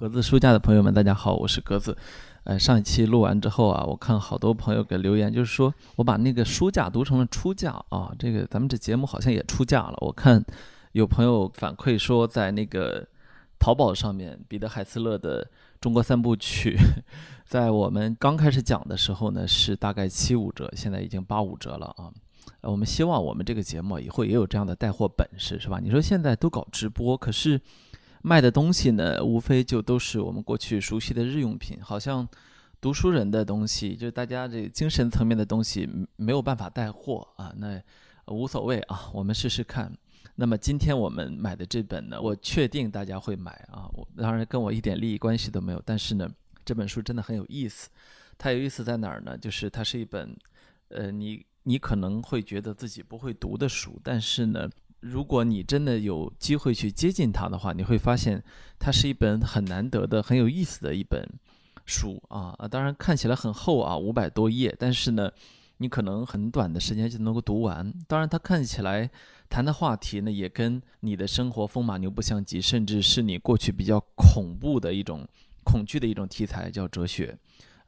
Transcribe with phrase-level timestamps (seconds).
[0.00, 1.94] 格子书架的朋友们，大家好，我是格子。
[2.44, 8.10] 呃，上一期录完之后啊，我看好多朋友给留言，就是说我把那个书架读成了出价啊。
[8.18, 9.94] 这个咱们这节目好像也出价了。
[10.00, 10.42] 我看
[10.92, 13.06] 有朋友反馈说，在那个
[13.58, 15.44] 淘宝上面，彼得海斯勒的
[15.82, 16.78] 《中国三部曲》，
[17.44, 22.10] 在我们刚开始讲的时候呢，是大概七五折，现在已经八五折了啊。
[22.62, 25.78] 呃，我们希望我们这个节目以后也有这样的带货本事，是吧？
[25.78, 27.60] 你说现在都搞直播，可是。
[28.22, 32.28] 卖的东西呢，无非就都是我们过去熟悉的日用品，好像
[32.80, 37.80] 读书人的东西，就是大家这精神层面的东西没有办法带货啊，那
[38.26, 39.90] 无所谓啊，我们试试看。
[40.34, 46.30] 那么今天我们买的这本呢，我确定大家会买啊，我当然跟我一点利益关系都没有，但是呢，
[46.64, 47.88] 这本书真的很有意思。
[48.36, 49.36] 它有意思在哪儿呢？
[49.36, 50.36] 就是它是一本，
[50.88, 54.68] 呃，你你可能会觉得自己不会读的书，但是呢。
[55.00, 58.42] 如果你真的有机会去接近它的话，你会发现
[58.78, 61.26] 它是一本很难得的、很有意思的一本
[61.86, 62.68] 书啊啊！
[62.68, 65.30] 当然看起来很厚啊，五百多页，但是呢，
[65.78, 67.90] 你可能很短的时间就能够读完。
[68.06, 69.10] 当然，它看起来
[69.48, 75.26] 谈的话题呢，也跟你的生活风马牛不相及，甚至是你过去比较恐怖的一种
[75.64, 77.36] 恐惧的一种题材，叫哲学。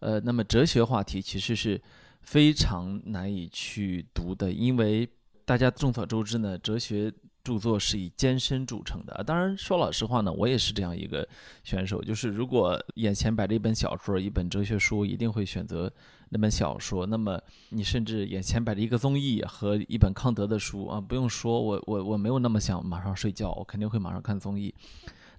[0.00, 1.80] 呃，那么哲学话题其实是
[2.22, 5.06] 非常难以去读的，因为。
[5.44, 7.12] 大家众所周知呢，哲学
[7.44, 9.24] 著作是以艰深著称的。
[9.26, 11.28] 当然，说老实话呢，我也是这样一个
[11.64, 15.92] 选手，就是如果眼前摆着一本小说、一本哲学书，一定会选择
[16.28, 17.04] 那本小说。
[17.04, 17.40] 那么，
[17.70, 24.72] 你甚至眼前摆着一个综艺和一本康德的书啊，不用说，我我我没有那么想马上睡觉，我肯定会马上看综艺。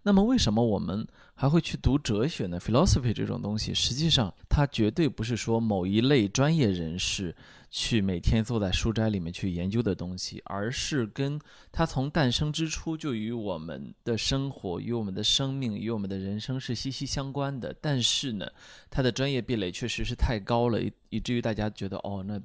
[0.04, 7.36] 那么，为什么我们还会去读哲学呢？philosophy 这种东西，实际上它绝对不是说某一类专业人士。
[7.76, 17.76] 去每天坐在书斋里面去研究的东西，而是跟它从诞生之初就与我们的生活、与我们的生命、与我们的人生是息息相关的。
[17.82, 18.48] 但是呢，
[18.92, 20.80] 它的专业壁垒确实是太高了，
[21.10, 22.40] 以至于大家觉得，哦，那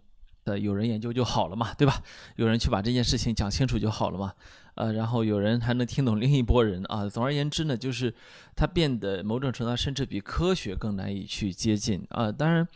[0.45, 2.03] 呃有人研究就好了嘛，对吧？
[2.37, 4.33] 有人去把这件事情讲清楚就好了嘛，
[4.79, 7.09] 呃，然后有人还能听懂另一拨人啊。
[7.09, 8.15] 总而言之呢，就是
[8.57, 12.33] 它变得某种程度上甚至比科学更难以去接近啊。
[12.33, 12.67] 当然，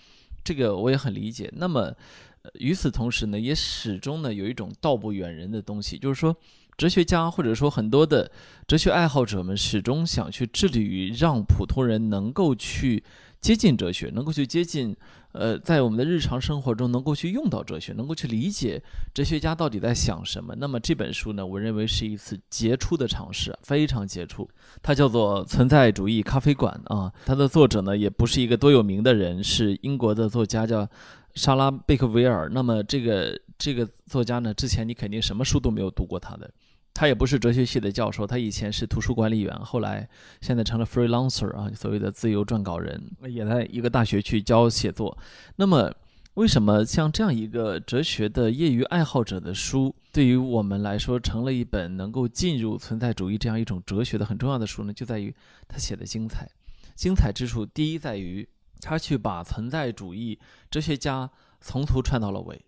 [0.45, 1.51] 这个我也很理解。
[1.57, 1.95] 那么。
[2.55, 6.37] 与此同时呢，也始终呢有一种道不远人的东西，就是说，
[6.77, 8.29] 哲学家或者说很多的
[8.67, 13.05] 哲学爱好者们始终想去致力于让普通人能够去
[13.41, 14.97] 接近哲学，能够去接近，
[15.33, 18.83] 呃，在我们的日常生活中能够去用到哲学，能够去理解
[19.13, 20.55] 哲学家到底在想什么。
[20.57, 24.49] 那么这本书呢，我认为是一次杰出的尝试，非常杰出。
[24.83, 30.89] 它叫做《存在主义咖啡馆》啊，它的作者呢也不是一个多有名的人，是英国的作家叫。
[31.35, 34.53] 莎拉贝克维尔，那么这个这个作家呢？
[34.53, 36.51] 之前你肯定什么书都没有读过他的，
[36.95, 40.09] 他也不是哲学系的教授，他以前是图书管理员，后来
[40.41, 45.17] 现在成了 freelancer 啊，所谓的自由撰稿人，也在一个大学去教写作。
[45.57, 45.93] 那么，
[46.35, 54.93] 为什么像这样一个哲学的业余爱好者的书，对于我们来说成了一本能够进入存在主义这样一种哲学的很重要的书呢？
[54.93, 55.35] 就在于
[55.69, 56.49] 他写的精彩，
[56.95, 58.49] 精彩之处第一在于。
[58.85, 60.37] 他去把存在主义
[60.69, 61.31] 哲学家
[61.61, 62.61] 从头串到了尾，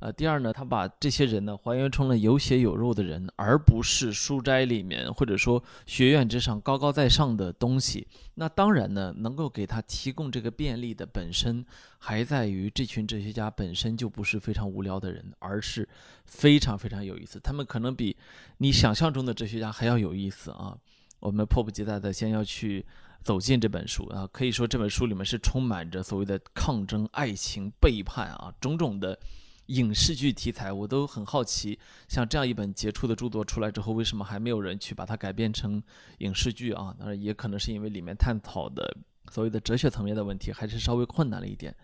[0.00, 8.06] 呃，第二呢，他把这些人呢还原成了有血有肉的人，而不是书斋里面或者说学院之上高高在上的东西。
[8.34, 11.64] 那当然呢，能够给他提供这个便利的本身，
[11.98, 15.88] 还在于这群哲学家本身就不是非常无聊的人，而是
[16.24, 17.40] 非常非常有意思。
[17.40, 18.16] 他们可能比
[18.58, 20.76] 你想象中的哲学家还要有意思啊！
[21.20, 22.84] 我们迫不及待的先要去。
[23.22, 29.18] 走进这本书啊，可以说这本书里面是充满着所谓的抗争、爱情、背叛啊，种种的
[29.66, 31.78] 影视剧题材，我都很好奇。
[32.08, 35.82] 像这样一本杰出的著作出来之后，为什么还没有人去把它改编成
[36.18, 36.94] 影视剧啊？
[36.98, 38.96] 当然，也可能是因为里面探讨的
[39.30, 41.74] 所谓的哲学层面的问题还是稍微困难了一点。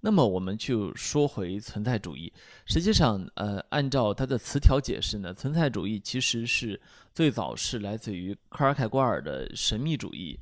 [0.00, 2.32] 那么，我们就说回存在主义。
[2.66, 6.80] 实际上，呃，按照它的词条解释呢，存在主义其实是
[7.14, 10.38] 最早是来自于科尔凯郭尔的神秘主义。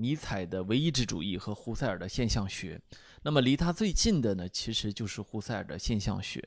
[0.00, 2.80] 尼采的唯意志主义和胡塞尔的现象学，
[3.22, 6.42] 那么离他最近的呢，其实就是胡塞尔的现象学。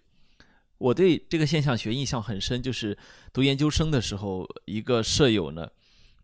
[0.79, 2.97] 我对这个现象学印象很深，就是
[3.31, 5.69] 读研究生的时候，一个舍友呢，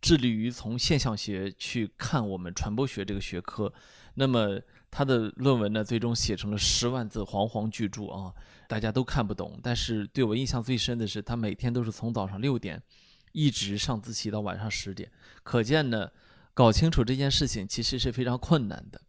[0.01, 3.71] 致力于从现象学去看我们传播学这个学科。
[4.15, 4.59] 那么
[4.91, 8.33] 他的论文呢，最终写成了十万字煌煌巨著啊，
[8.67, 9.57] 大家都看不懂。
[9.63, 12.81] 但是对我印象最深的是，他每天都是从早上六点
[13.31, 15.09] 一直上自习到晚上十点，
[15.43, 16.09] 可见呢。
[16.53, 19.01] 搞清楚这件事情其实是非常困难的。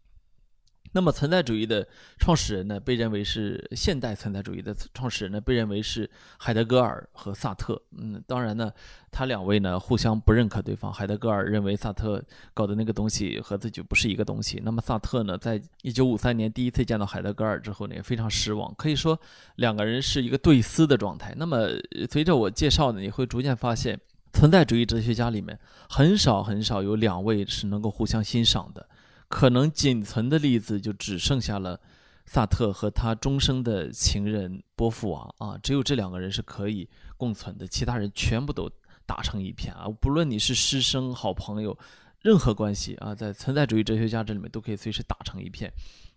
[0.93, 1.87] 那么，存在主义的
[2.19, 7.81] 创始人呢，被认为是现代存在主义的创始人呢，被认为是海德格尔和萨特。
[7.97, 8.73] 嗯，当然呢，
[9.09, 10.93] 他两位呢互相不认可对方。
[10.93, 12.21] 海德格尔认为萨特
[12.53, 14.61] 搞的那个东西和自己不是一个东西。
[14.65, 18.75] 那么萨特呢，在一九五三年第一次见到海德格尔之后呢，也非常失望。
[18.75, 19.17] 可以说，
[19.57, 21.33] 两个人是一个对撕的状态。
[21.37, 21.69] 那么，
[22.11, 23.97] 随着我介绍呢，你会逐渐发现，
[24.33, 28.89] 存在主义哲学家里面很少很少有两位是能够互相欣赏的。
[29.29, 31.81] 可能仅存的例子就只剩下了
[32.27, 38.71] 萨特和他终生的情人波伏娃啊，只有这两个人是可以共存的，其他人全部都
[39.07, 39.89] 打成一片啊！
[40.01, 41.77] 不论你是师生、好朋友，
[42.21, 45.73] 任何关系啊，在存在主义哲学家这里面都可以随时打成一片。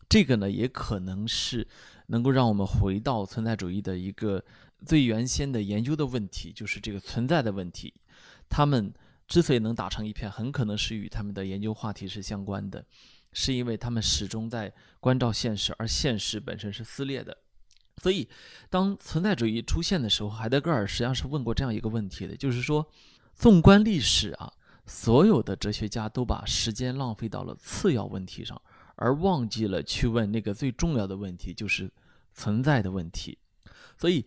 [0.07, 1.67] 这个呢，也可能是
[2.07, 4.43] 能够让我们回到存在主义的一个
[4.85, 7.93] 最原先的研究的问题，就是这个存在的问题。
[8.53, 8.93] 他们。
[9.25, 12.85] 之所以能打成一片，很可能是与他们的研究话题是相关的，
[13.31, 17.35] 是因为他们始终在关照现实，而现实本身是撕裂的。
[18.01, 18.27] 所以，
[18.69, 22.85] 当存在主义出现的时候，海德格尔实际上是问过这样一个问题的，就是说，
[23.33, 24.51] 纵观历史啊，
[24.85, 28.61] 所有的哲学家都把时间浪费到了次要问题上，
[28.97, 31.89] 而忘记了去问那个最重要的问题，就是
[32.33, 33.37] 存在的问题。
[33.97, 34.23] 所以。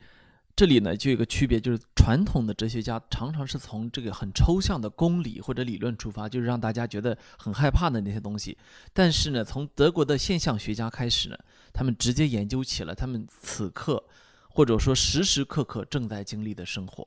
[0.57, 8.57] 这里呢，就有一个区别，就是传统的哲学家常常是从这个很抽象的公理或者理论出发，就是让大家觉得很害怕的那些东西。
[8.95, 11.37] 但是呢，从德国的现象学家开始呢，
[11.75, 14.03] 他们直接研究起了他们此刻
[14.49, 17.07] 或者说时时刻刻正在经历的生活。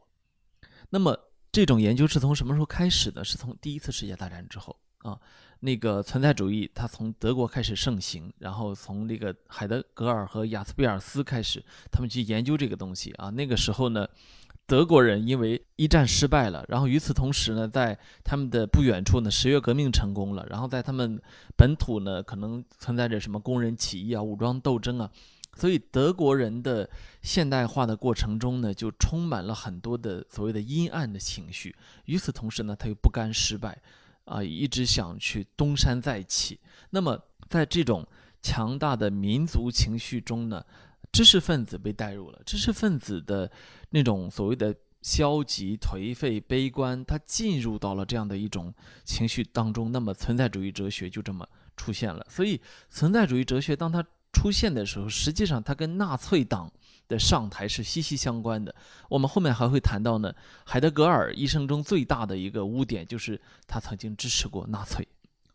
[0.92, 1.18] 那么，
[1.51, 3.25] 这种研究是从什么时候开始的？
[3.25, 5.19] 是从第一次世界大战之后啊。
[5.62, 13.30] 那个存在主义，它从德国开始盛行，然后从那个海德格尔和雅斯贝尔斯开始，他们去研究这个东西啊。
[13.30, 14.08] 那个时候呢，
[14.66, 21.22] 德国人因为一战失败了，然后与此同时呢，在他们的不远处呢，十月革命成功了，然后在他们
[21.58, 25.12] 本土呢，可能存在着什么工人起义啊、武装斗争啊，
[25.58, 26.90] 所以德国人的
[27.22, 31.76] 现代化的过程中呢，就充满了很多的所谓的阴暗的情绪。
[32.06, 33.78] 与此同时呢，他又不甘失败。
[34.30, 36.60] 啊，一直想去东山再起。
[36.92, 38.08] 那么，在这种
[38.42, 40.64] 强大的民族情绪中呢，
[41.12, 42.40] 知识分子被带入了。
[42.46, 43.52] 知识分子的
[43.90, 48.72] 那种所谓的消极、颓废、悲观，他进入到了这样的一种
[49.04, 49.92] 情绪当中。
[49.92, 52.24] 那么，存在主义哲学就这么出现了。
[52.30, 56.72] 所以，存在主义哲学当它出现的时候，实际上它跟纳粹党。
[57.10, 58.74] 的上台是息息相关的。
[59.10, 60.34] 我们后面还会谈到呢。
[60.64, 65.06] 海德格尔一生中最大的一个污点就是他曾经支持过纳粹，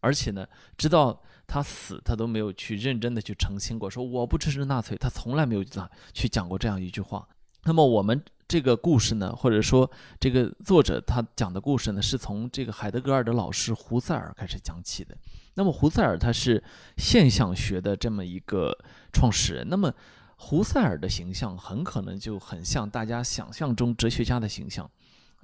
[0.00, 0.46] 而且呢，
[0.76, 4.94] 直到他死，他都没有去认真的去澄清过，说我不支持纳粹。
[4.96, 5.64] 他从来没有
[6.12, 7.26] 去讲过这样一句话。
[7.66, 9.90] 那么我们这个故事呢，或者说
[10.20, 15.16] 这个作者他讲的故事呢，是从这个海德格尔的老师胡塞尔开始讲起的。
[15.54, 16.62] 那么胡塞尔他是
[16.96, 18.76] 现象学的这么一个
[19.12, 19.66] 创始人。
[19.70, 19.94] 那么
[20.44, 24.88] 胡塞尔的形象很可能就很像大家想象中哲学家的形象，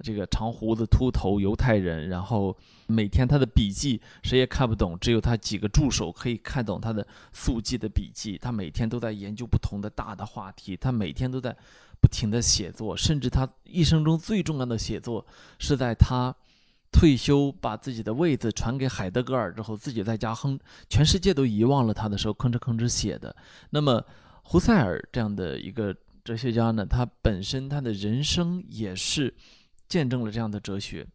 [0.03, 2.55] 这个长胡子、秃头、犹太人，然后
[2.85, 8.37] 每天他的笔记谁也看不懂，只有他几个助手可以看懂他的速记的笔记。
[8.37, 11.49] 他每天都在研究不同的大的话题，他每天都在
[11.99, 15.25] 不停的写作，甚至他一生中最重要的写作
[15.57, 16.33] 是在他
[16.91, 23.35] 退休把自己的位子传给海德格尔之后，自己在家哼，全世界都遗忘了他的时候，吭哧吭哧写的。
[23.71, 24.05] 那么。
[24.43, 29.33] 胡塞尔这样的一个哲学家呢，他本身他的人生也是
[29.87, 31.07] 见证了这样的哲学。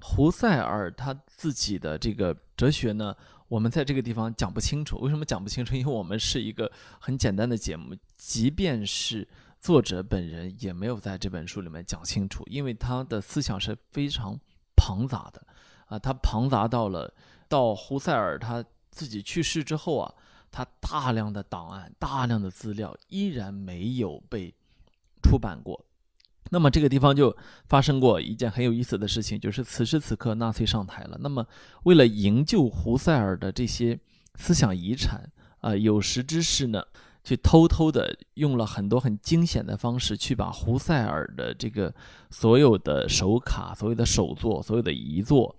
[0.00, 3.16] 胡塞尔他自己的这个哲学呢，
[3.48, 4.98] 我们在这个地方讲不清楚。
[4.98, 5.74] 为什么讲不清楚？
[5.74, 9.26] 因为我们是一个很简单的节目，即便是
[9.58, 14.38] 作者本人也没有在这本书里面讲清楚，因为他的思想是非常
[14.76, 15.42] 庞杂的
[15.86, 17.12] 啊，他庞杂到了
[17.48, 20.14] 到胡塞尔他自己去世之后啊。
[20.54, 24.54] 他大量的档案、大量的资料依然没有被
[25.20, 25.84] 出版过。
[26.50, 31.18] 那么这个地方就发生过一件很有意思的事情，就是此时此刻纳粹上台了。
[31.20, 31.44] 那么
[31.82, 33.98] 为了营救胡塞尔的这些
[34.36, 36.84] 思想遗产啊，有识之士呢，
[37.24, 41.92] 去偷偷的用了很多很惊险的方式，去把胡塞尔的这个
[42.30, 45.56] 所有的手卡、所有的手作、所有的遗作，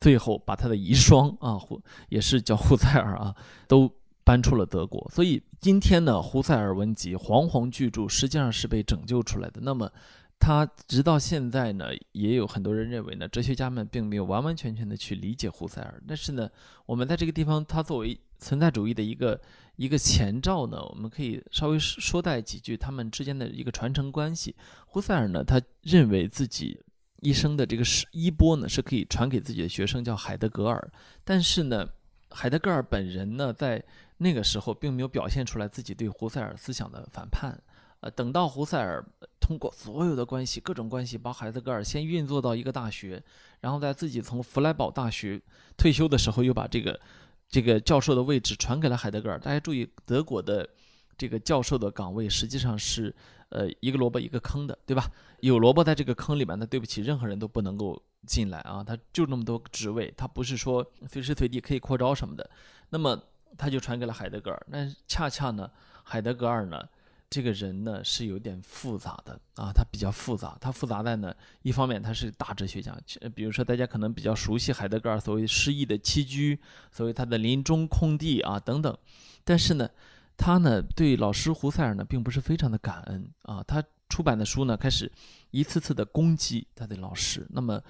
[0.00, 3.36] 最后把他的遗孀啊，胡也是叫胡塞尔啊，
[3.68, 3.88] 都。
[4.24, 9.60] 搬出了德国，所以今天呢，胡塞尔文集煌煌巨著实际上是被拯救出来的。
[9.62, 9.90] 那么，
[10.38, 16.02] 他直到现在呢，也有很多人认为呢，哲学家们并没有完完全全的去理解胡塞尔。
[16.08, 16.48] 但是呢，
[16.86, 19.38] 我们在这个地方，他作为存在主义的一个
[19.76, 24.56] 一个前兆呢，我们可以稍微说带几句他们之间的一个传承关系。
[24.86, 26.80] 胡塞尔呢，他认为自己
[27.20, 30.90] 一生的这个是衣钵呢，是可以传给自己的学生，叫海德格尔。
[31.24, 31.86] 但是呢，
[32.30, 33.82] 海德格尔本人呢，在
[34.18, 37.58] 那个时候并没有表现出来自己对胡塞尔思想的反叛。
[38.00, 39.02] 呃，等到胡塞尔
[39.40, 43.22] 通过所有的关系、各种关系，把海德格尔先运作到一个大学，
[43.60, 45.40] 然后在自己从弗莱堡大学
[45.76, 47.00] 退休的时候，又把这个
[47.48, 49.38] 这个教授的位置传给了海德格尔。
[49.38, 50.68] 大家注意，德国的
[51.16, 53.14] 这个教授的岗位实际上是
[53.48, 55.10] 呃一个萝卜一个坑的，对吧？
[55.40, 58.84] 有萝卜在这个坑里面，那对不起，任何人都不能够进来啊！
[58.84, 62.50] 他就那么多职位，他不是说随时随地可以扩招什么的。
[62.90, 63.18] 那么
[63.56, 64.66] 他就传给了海德格尔。
[64.68, 65.70] 那恰恰呢，
[66.02, 66.82] 海德格尔呢，
[67.28, 70.56] 这个人呢是有点复杂的啊，他比较复杂。
[70.60, 72.96] 他复杂在呢，一方面他是大哲学家，
[73.34, 76.58] 比如说大家可能比较熟悉海德格尔所谓诗意的栖居，
[76.92, 78.96] 所谓他的林中空地啊等等。
[79.44, 79.88] 但是呢，
[80.36, 83.82] 他呢对老师胡塞尔呢并不是非常的感恩啊，他。
[84.06, 85.10] 出版的书呢，开始
[85.50, 87.44] 一次次的攻击他的老师。
[87.50, 87.82] 那么，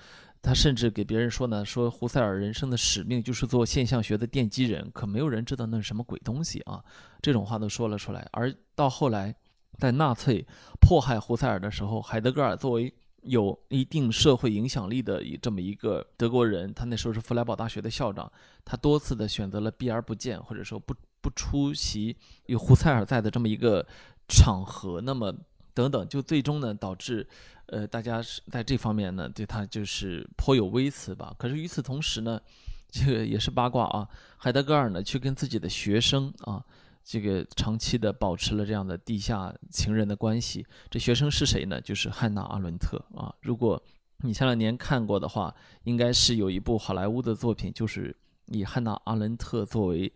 [0.44, 4.90] 他甚至给别人说呢，说胡塞尔人生的使命就是做现象学的奠基人。
[4.92, 6.84] 可没有人知道那是什么鬼东西啊！
[7.22, 8.28] 这种话都说了出来。
[8.30, 9.34] 而到后来，
[9.78, 10.46] 在纳粹
[10.82, 18.30] 迫害胡塞尔的时候，海德格尔作为有一定社会影响力的这么一个德国人，他那时候是弗莱堡大学的校长，
[18.66, 23.86] 他多次的选择了避而不见，或者说不不出席有胡塞尔在的这么一个
[24.28, 25.00] 场合。
[25.00, 25.34] 那么。
[25.74, 27.26] 等等，就最终呢导致，
[27.66, 31.34] 呃，大家是在这方面呢对他就是颇有微词吧。
[31.36, 32.40] 可是与此同时呢，
[32.88, 34.08] 这个也是八卦啊。
[34.38, 36.64] 海德格尔呢却跟自己的学生啊，
[37.02, 40.64] 这个长期的保持了这样的地下情人的关系。
[40.88, 41.80] 这学生是谁呢？
[41.80, 43.34] 就是汉娜·阿伦特啊。
[43.40, 43.82] 如果
[44.18, 48.16] 你前两年看过的话，应该是有一部好莱坞的作品，就是
[48.46, 50.10] 以汉娜·阿伦特作为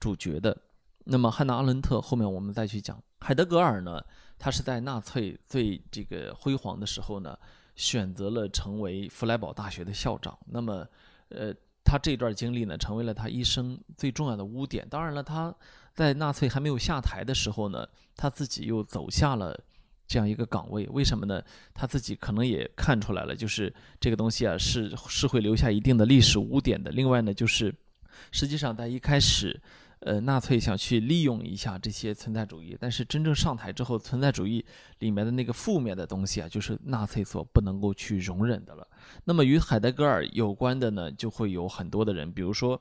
[0.00, 0.56] 主角的。
[1.04, 3.00] 那么汉娜·阿伦特后面我们再去讲。
[3.20, 4.02] 海德格尔呢？
[4.44, 7.34] 他是在纳粹最这个辉煌的时候呢，
[7.76, 10.38] 选择了成为弗莱堡大学的校长。
[10.44, 10.86] 那么，
[11.30, 11.50] 呃，
[11.82, 14.86] 他这段经历呢，成为了他一生最重要的污点。
[14.90, 15.54] 当然了，他
[15.94, 19.58] 在纳粹还没有下台的时候呢，他自己又走下了
[20.06, 20.86] 这样一个岗位。
[20.90, 21.42] 为什么呢？
[21.72, 26.90] 他自己可能也看出来了，就是这个东西啊，是是会留下一定的历史污点的。
[26.90, 27.74] 另外呢，就是
[28.30, 29.58] 实际上在一开始。
[30.04, 34.64] 呃，纳粹想去利用一下这些存在主义，但是真正上台之后，存在主义
[34.98, 38.86] 里面的那个负面的东西啊，就是纳粹所不能够去容忍的了。
[39.24, 42.80] 那么与海德格尔有关的呢，就会有很多的人，比如说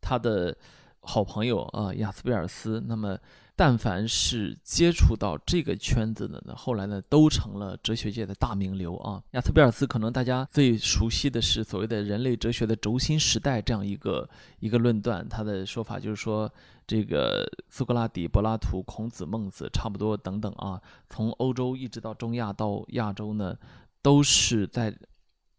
[0.00, 0.56] 他的
[1.00, 2.82] 好朋友啊，雅斯贝尔斯。
[2.86, 3.18] 那么。
[3.56, 9.22] 但凡是接触到这个圈子的呢，后来呢都成了哲学界的大名流啊。
[9.32, 14.28] 亚斯贝尔斯可能大家最熟悉的是所谓的人类哲学的轴心时代这样一个
[14.60, 16.50] 一个论断，他的说法就是说，
[16.86, 23.54] 这个苏格拉底、柏拉图、孔子、孟子差不多等等啊，从欧洲一直到中亚到亚洲呢，
[24.00, 24.96] 都是在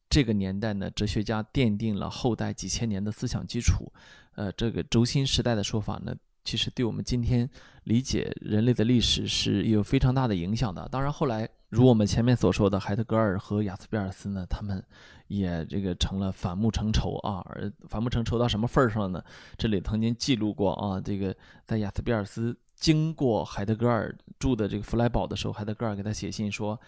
[0.09, 3.91] 这个年代呢，哲学家奠定了后代几千年的思想基础。
[4.35, 6.15] 呃，这个轴心时代的说法呢。
[6.43, 7.49] 其实对我们今天
[7.83, 10.87] 理解人类的历史是有非常大的影响的。
[10.89, 14.83] 当然，后来如我们前面所说的，海德格尔和雅斯贝尔斯呢，他们
[15.27, 17.45] 也这个成了反目成仇啊。
[17.49, 19.23] 而反目成仇到什么份儿上了呢？
[19.57, 26.79] 这里曾经记录过啊，这个在雅斯贝尔斯经过海德格尔住的这个弗莱堡的时候，海德格尔给他写信说，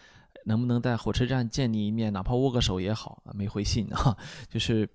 [0.45, 3.31] 能不能在火车站见你一面，哪怕握个手也好啊。
[3.33, 4.17] 没回信啊，
[4.49, 4.89] 就是。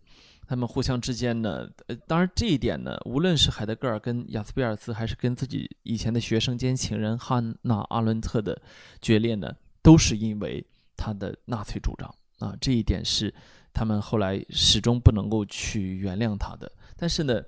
[0.48, 8.58] 他们互相之间呢，呃，当然这一点呢，无论是海德格尔跟雅斯贝尔斯，还是跟自己以前的学生兼情人汉娜·阿伦特的
[9.02, 13.32] 决裂呢，都是因为他的纳粹主张啊，这一点是
[13.74, 16.72] 他们后来始终不能够去原谅他的。
[16.96, 17.42] 但是呢，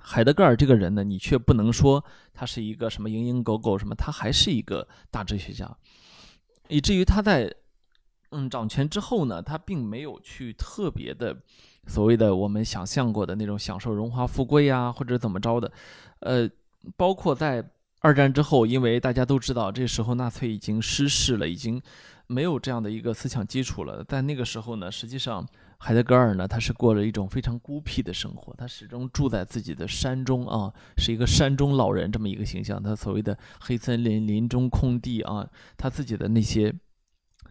[0.00, 5.76] 海德格尔这个人呢，你却不能说他是一个什么蝇营狗苟什么，他还是一个大哲学家，
[6.68, 7.52] 以至于他在
[8.30, 11.36] 嗯掌权之后呢，他并没有去特别的。
[11.86, 15.70] 所谓的我们想象过的那种享受荣华富贵呀，或者怎么着的，
[16.20, 16.48] 呃，
[16.96, 17.64] 包括在
[18.00, 21.80] 二战之后，因为大家都知道，这时候纳粹已经失势了，已经
[22.26, 24.04] 没有这样的一个思想基础了。
[24.04, 25.44] 在那个时候呢，实际上
[25.78, 32.80] 海德格尔呢，他是过了一种非常孤僻的生活，他始终住在自己的山中啊，是一个山中老人这么一个形象。
[32.82, 36.72] 他所谓的黑森林、林中空地啊，他自己的那些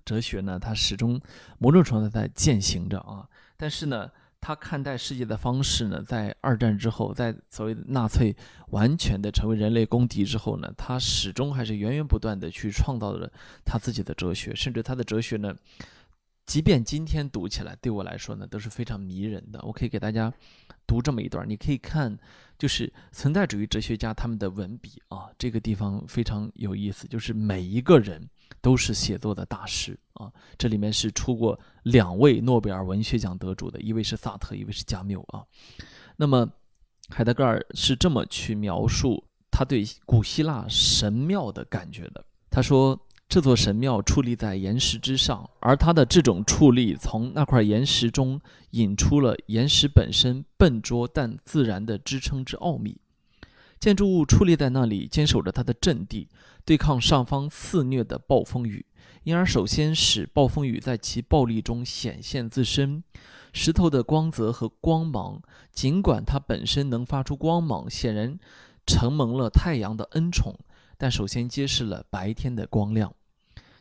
[0.05, 1.19] 哲学呢，他始终
[1.57, 3.27] 某种程度在践行着啊，
[3.57, 4.09] 但是呢。
[4.45, 8.35] 他看待世界的方式呢，在二战之后，在所谓的纳粹
[8.67, 13.27] 完全的成为人类公敌之后呢，他始终还是源源不断的去创造了
[13.65, 15.51] 他自己的哲学，甚至他的哲学呢，
[16.45, 19.59] 即便今天读起来对我来说呢，都是非常迷人的。
[19.63, 20.31] 我可以给大家
[20.85, 22.15] 读这么一段，你可以看，
[22.59, 28.29] 就是存在主义哲学家他们的文笔啊，这个地方非常有意思，就是每一个人。
[28.61, 30.31] 都是写作的大师啊！
[30.57, 35.43] 这里面是出过两位诺贝尔文学奖得主的，一位是萨特，一位是加缪啊。
[36.17, 36.49] 那么
[37.09, 42.25] 海德格尔是这么去描述他对古希腊神庙的感觉的。
[42.49, 48.39] 他说：“这座神庙矗立在岩石之上，而它的这种矗立从那块岩石中
[48.71, 52.97] 引出了岩石本身笨拙但自然的支撑之奥秘。
[53.85, 56.27] 建筑物矗立在那里，坚守着它的阵地，
[56.65, 58.83] 对抗上方肆虐的暴风雨。
[59.25, 63.03] 因而，首先使暴风雨在其暴力中显现自身。”
[63.53, 65.39] 石头的光泽和光芒，
[65.71, 68.39] 尽管它本身能发出光芒，显然
[68.87, 70.55] 承蒙了太阳的恩宠，
[70.97, 73.13] 但首先揭示了白天的光亮。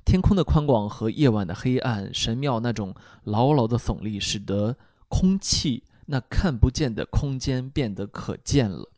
[0.04, 4.76] 天空的宽广和夜晚的黑暗，神庙那种牢牢的耸立，使得
[5.08, 8.90] 空气那看不见的空间变得可见了。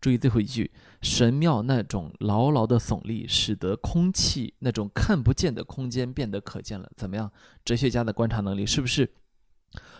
[0.00, 0.70] 注意最后一句：
[1.02, 6.90] 神庙那种牢牢的耸立，使得空气那种看不见的空间变得可见了。
[6.96, 7.30] 怎么样？
[7.64, 9.10] 哲学家的观察能力是不是？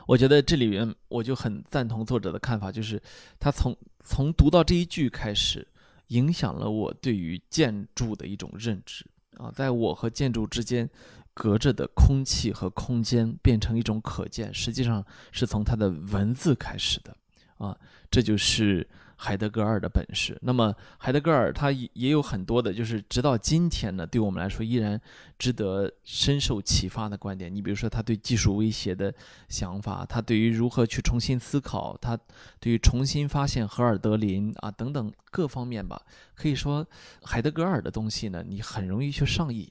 [0.07, 3.01] 我觉得这里面我就很赞同作者的看法，就是
[3.39, 5.69] 他从从读到这一句开始，
[6.09, 9.05] 影响了我对于建筑的一种认知
[9.37, 10.89] 啊，在我和建筑之间
[11.35, 17.15] 隔着的空气和空间变成一种可见，实际上是从他的文字开始的
[17.59, 17.77] 啊，
[18.11, 18.89] 这就是。
[19.23, 20.39] 海德格尔的本事。
[20.41, 24.99] 那么，海德格尔他也也有很多的，就是直到今天呢，对我们来说依然
[25.39, 27.55] 值得深受启发的观点。
[27.55, 29.15] 你比如说，他对技术威胁的
[29.47, 32.19] 想法，他对于如何去重新思考，他
[32.59, 36.01] 对于重新发现荷尔德林啊等等各方面吧，
[36.35, 36.87] 可以说
[37.23, 39.71] 海德格尔的东西呢，你很容易去上瘾。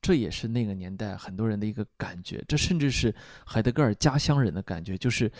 [0.00, 3.14] 这也是那个年代很多人的一个感觉，这甚至是
[3.44, 5.30] 海德格尔家乡人的感觉，就是，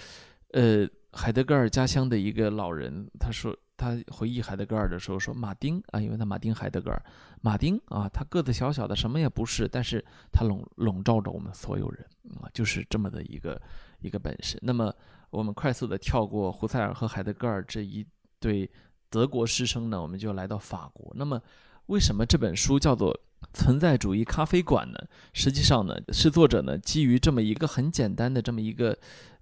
[0.53, 0.87] 呃。
[1.13, 7.03] 海德格尔家乡的一个老人，他说他回忆海德格尔的时候说：“马丁啊，因为他马丁海德格尔，
[7.41, 12.05] 马丁啊，他个子小小的，什么也不是，但是他笼笼罩着我们所有人
[12.43, 13.61] 啊，就是这么的一个
[14.01, 14.95] 一个本事。”那么
[15.31, 18.07] 我们快速的跳过胡塞尔和海德格尔这一
[18.39, 18.71] 对
[19.09, 21.11] 德国师生呢，我们就来到法国。
[21.17, 21.41] 那么
[21.87, 23.15] 为什么这本书叫做
[23.55, 24.99] 《存在主义咖啡馆》呢？
[25.33, 28.99] 实际上呢，是作者呢基于这么一个很简单的这么一个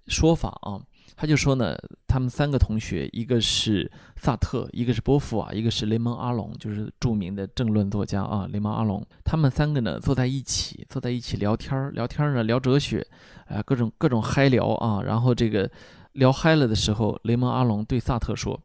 [0.07, 0.79] 说法啊。
[1.15, 1.75] 他就说呢，
[2.07, 8.47] 他们三个同学，一个是萨特，一个是波伏娃，一个是雷蒙阿隆，就是著名的政论作家啊。
[8.51, 13.05] 雷蒙阿隆，他们三个呢坐在一起，坐在一起聊天儿，聊天儿呢聊哲学，
[13.47, 15.01] 啊，各种各种嗨聊啊。
[15.01, 15.71] 然后这个
[16.13, 18.61] 聊嗨了的时候，雷蒙阿隆对萨特说：“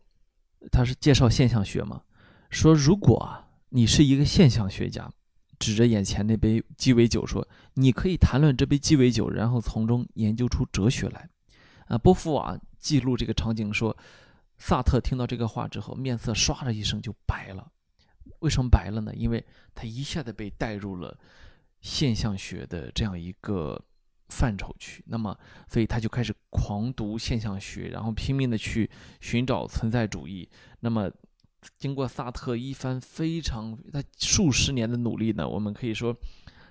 [0.70, 2.02] 他是介绍现象学嘛，
[2.50, 5.10] 说如果啊你是一个现象学家，
[5.58, 11.30] 指着眼前那杯鸡尾酒说，你可以谈论这杯鸡尾酒，然后从中研究出哲学来。”
[11.88, 13.96] 啊，波伏娃记录这个场景说，
[14.58, 17.70] 萨特听到这个话之后，面色唰的一声就白了。
[18.38, 19.12] 为什么白了呢？
[19.14, 21.18] 因为他一下子被带入了
[21.80, 23.80] 现象学的这样一个
[24.28, 25.02] 范畴去。
[25.08, 25.36] 那么，
[25.68, 28.88] 所以他就开始狂读现象学，然后拼命的去
[29.20, 30.48] 寻找存在主义。
[30.80, 31.10] 那么，
[31.78, 36.16] 经过萨特一番非常他数十年的努力呢，我们可以说，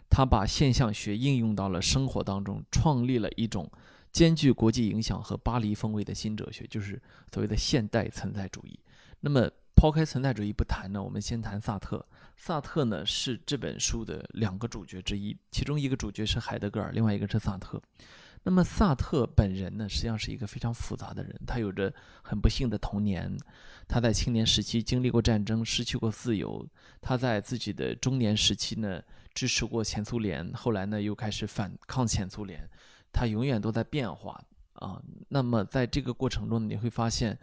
[0.10, 3.70] 他把现象学应用到了生活当中，创立了一种。
[4.12, 7.02] 兼具国际影响和巴黎风味的新哲学，就是
[7.34, 8.80] 所谓的现代存在主义。
[9.20, 12.06] 那么，抛开存在主义不谈呢，我们先谈萨特。
[12.36, 17.82] 萨特呢是这本书的两个主角之一，其中一个主角是海德格尔，另外一个是萨特。
[18.44, 21.40] 那么，萨特本人呢，实际上是一个非常复杂的人。
[21.46, 21.94] 他有着
[22.24, 23.32] 很不幸的童年，
[23.88, 26.68] 他在青年时期经历过战争，失去过自由。
[27.00, 29.00] 他在自己的中年时期呢，
[29.36, 32.68] 支持过前苏联，后来呢，又开始反抗前苏联。
[33.14, 34.42] 他永远都在变化
[34.74, 37.38] 啊，那么在这个过程中，你会发现，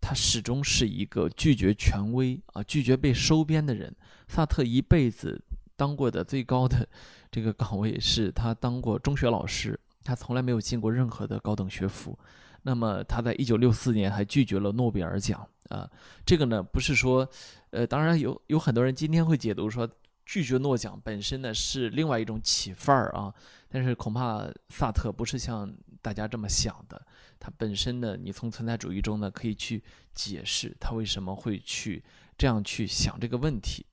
[0.00, 3.94] 他始终是一个拒绝权威啊、拒绝被收编的人。
[4.28, 5.40] 萨特一辈子
[5.76, 6.86] 当过的最高的
[7.30, 12.18] 这个岗位是他当过中学老师，他从来没有进过任何的高等学府。
[12.62, 15.88] 那么他在一九六四年还拒绝了诺贝尔奖啊，
[16.24, 17.28] 这个呢不是说，
[17.70, 19.88] 呃，当然有有很多人今天会解读说。
[20.26, 23.32] 拒绝诺奖本身呢是另外一种起范儿啊，
[23.68, 27.00] 但是恐怕萨特不是像大家这么想的。
[27.38, 32.02] 他本身呢，你从存在主义中呢可以去解释他为什么会去
[32.36, 33.86] 这样去想这个问题。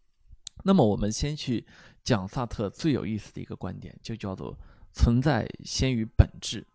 [0.63, 1.65] 那么我们先去
[2.03, 4.57] 讲萨特最有意思的一个观点，就叫做
[4.91, 6.65] “存在先于本质”。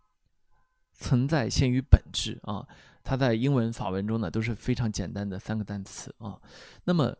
[0.94, 2.66] 存在先于本质啊，
[3.04, 6.38] 它在英文、法文中呢都是非常简单的三个单词啊。
[6.84, 7.16] 那么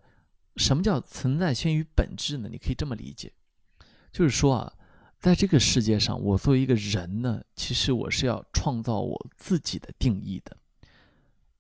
[0.59, 2.49] 什么叫存在先于本质呢？
[2.51, 3.33] 你可以这么理解，
[4.13, 4.73] 就是说啊，
[5.19, 10.57] 在这个世界上，我作为一个人呢，其实我是要创造我自己的定义的。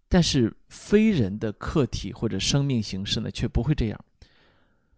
[0.08, 4.04] 但是非人的客体或者生命形式呢，却不会这样。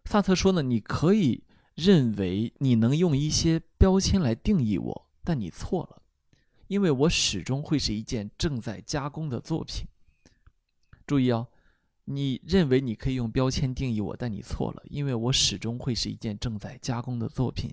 [0.04, 1.42] 萨特说呢，你可以
[1.74, 6.02] 认为你能用一些标签来定义我，但你错了，
[6.68, 9.86] 因为我始终会是一件正在加工的作品。
[11.06, 11.48] 注意哦，
[12.12, 17.72] 你认为你可以用标签定义我，但你错了，因为我始终会是一件正在加工的作品。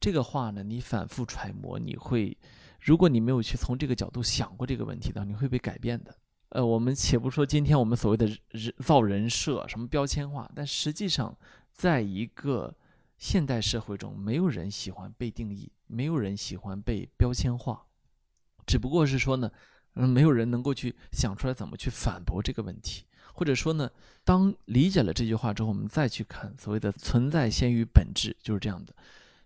[0.00, 2.36] 这个话呢，你反复揣摩，你会，
[2.80, 6.12] 如果你没有去从这个角度想过这个问题的，你会被改变的。
[6.48, 11.36] 呃，我们且不说今天我们所谓的人造人设、什么标签化，但实际上，
[11.72, 12.76] 在一个
[13.16, 17.86] 现代社会中，没有人喜欢被定义，没有人喜欢被标签化，
[18.66, 19.50] 只不过是说呢，
[19.94, 23.04] 嗯，没有人能够去想出来怎么去反驳这个问题，
[23.38, 23.88] 或者说呢，
[24.24, 28.92] 当理解了这句话之后，我们再去看所谓的存在先于本质，就是这样的。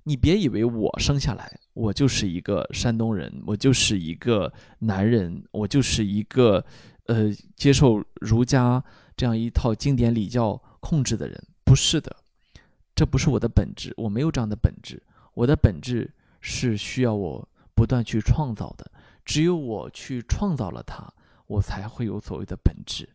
[0.05, 6.65] 你别以为我生下来我就是一个山东人，我就是一个男人，我就是一个
[7.05, 8.83] 呃接受儒家
[9.15, 12.17] 这样一套经典礼教控制的人，不是的，
[12.95, 15.03] 这不是我的本质，我没有这样的本质，
[15.35, 18.91] 我的本质是需要我不断去创造的，
[19.23, 21.13] 只有我去创造了它，
[21.47, 23.07] 我才会有所谓的本质。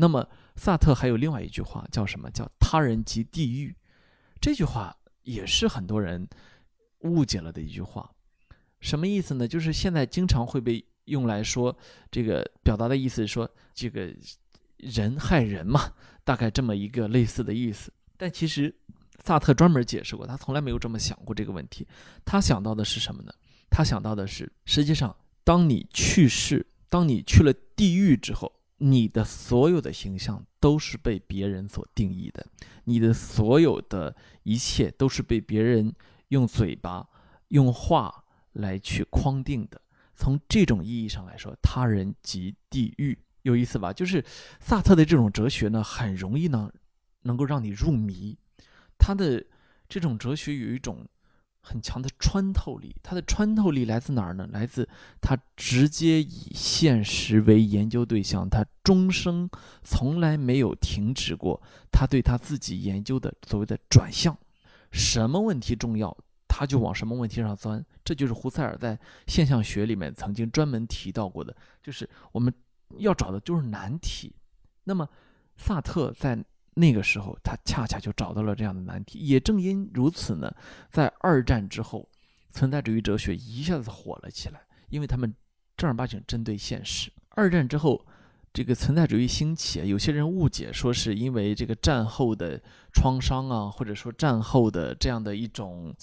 [0.00, 2.30] 那么萨特还有另外一句话叫什么？
[2.30, 3.76] 叫他人即地狱。
[4.40, 4.96] 这句话。
[5.22, 6.26] 也是很多人
[7.00, 8.10] 误解了的一句话，
[8.80, 9.46] 什么意思呢？
[9.46, 11.76] 就是现在经常会被用来说，
[12.10, 14.12] 这个表达的意思是说，这个
[14.78, 15.92] 人害人嘛，
[16.24, 17.92] 大概这么一个类似的意思。
[18.16, 18.74] 但其实
[19.22, 21.86] 萨特专门解释过，他从来没有这么想过这个问题。
[22.24, 23.32] 他想到的是什么呢？
[23.70, 28.50] 他想到的是，实际上，当你去世，当你去了地狱之后。
[28.80, 32.46] 你的所有的形象都是被别人所定义的，
[32.84, 35.94] 你的所有的一切都是被别人
[36.28, 37.08] 用嘴巴、
[37.48, 39.80] 用话来去框定的。
[40.14, 43.92] 从这种意义上来说，他人即地狱，有意思吧？
[43.92, 44.24] 就是
[44.60, 46.72] 萨特的这种哲学呢，很容易呢，
[47.22, 48.36] 能够让你入迷。
[48.98, 49.44] 他的
[49.88, 51.06] 这种哲学有一种。
[51.62, 54.48] 很强的穿透力，它的穿透力来自哪儿呢？
[54.50, 54.88] 来自
[55.20, 59.48] 他直接以现实为研究对象，他终生
[59.82, 61.60] 从来没有停止过
[61.92, 64.36] 他对他自己研究的所谓的转向。
[64.90, 66.16] 什么问题重要，
[66.48, 67.84] 他就往什么问题上钻。
[68.04, 72.52] 这就是胡塞尔在现象学里面曾经专门提到过的，就是我们
[72.98, 74.34] 要找的就是难题。
[74.84, 75.08] 那么
[75.56, 76.44] 萨特在。
[76.74, 79.18] 那个时候，他恰恰就找到了这样的难题。
[79.18, 80.54] 也正因如此呢，
[80.90, 82.08] 在二战之后，
[82.50, 85.34] 存在主义哲学一下子火了起来，因为他们
[85.76, 87.10] 正儿八经针对现实。
[87.30, 88.06] 二战之后，
[88.52, 92.60] 这个存在主义兴起，有些人误解说是因为这个战后的
[92.92, 95.94] 创伤啊，或者说战后的这样的一种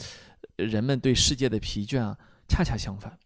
[0.56, 2.17] 人们对世界的疲倦啊。
[2.49, 3.19] 恰恰相反，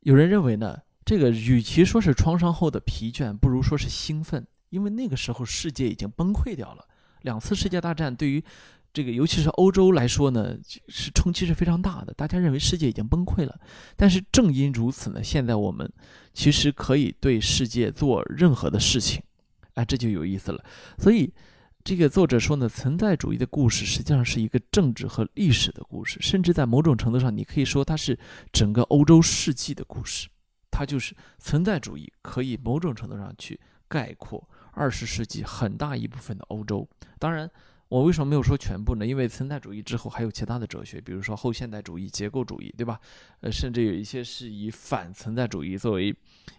[0.00, 4.46] 有人认为呢，这个与其说是创伤后的疲倦，不如说是兴奋。
[4.70, 6.86] 因为那个时候世界已经崩溃掉了，
[7.22, 8.42] 两次世界大战对于
[8.92, 10.56] 这个尤其是欧洲来说呢，
[10.88, 12.14] 是冲击是非常大的。
[12.14, 13.60] 大家认为世界已经崩溃了，
[13.94, 15.92] 但是正因如此呢，现在我们
[16.32, 19.22] 其实可以对世界做任何的事情，
[19.74, 20.64] 哎，这就有意思了。
[20.98, 21.30] 所以
[21.84, 28.18] 这个作者说呢，存在主义的故事实际上是一个政治和历史的故事，甚至在某种程度上，你可以说它是
[28.50, 30.28] 整个欧洲世纪的故事。
[30.70, 34.46] 它就是存在主义可以某种程度上去概括。
[34.76, 36.86] 二十世纪很大一部分的欧洲，
[37.18, 37.50] 当然，
[37.88, 39.06] 我为什么没有说全部呢？
[39.06, 43.00] 因为存在主义之后还有其他的哲学，比如说后现代主义、结构主义，对吧？
[43.40, 46.14] 呃，甚至有一些是以反存在主义作为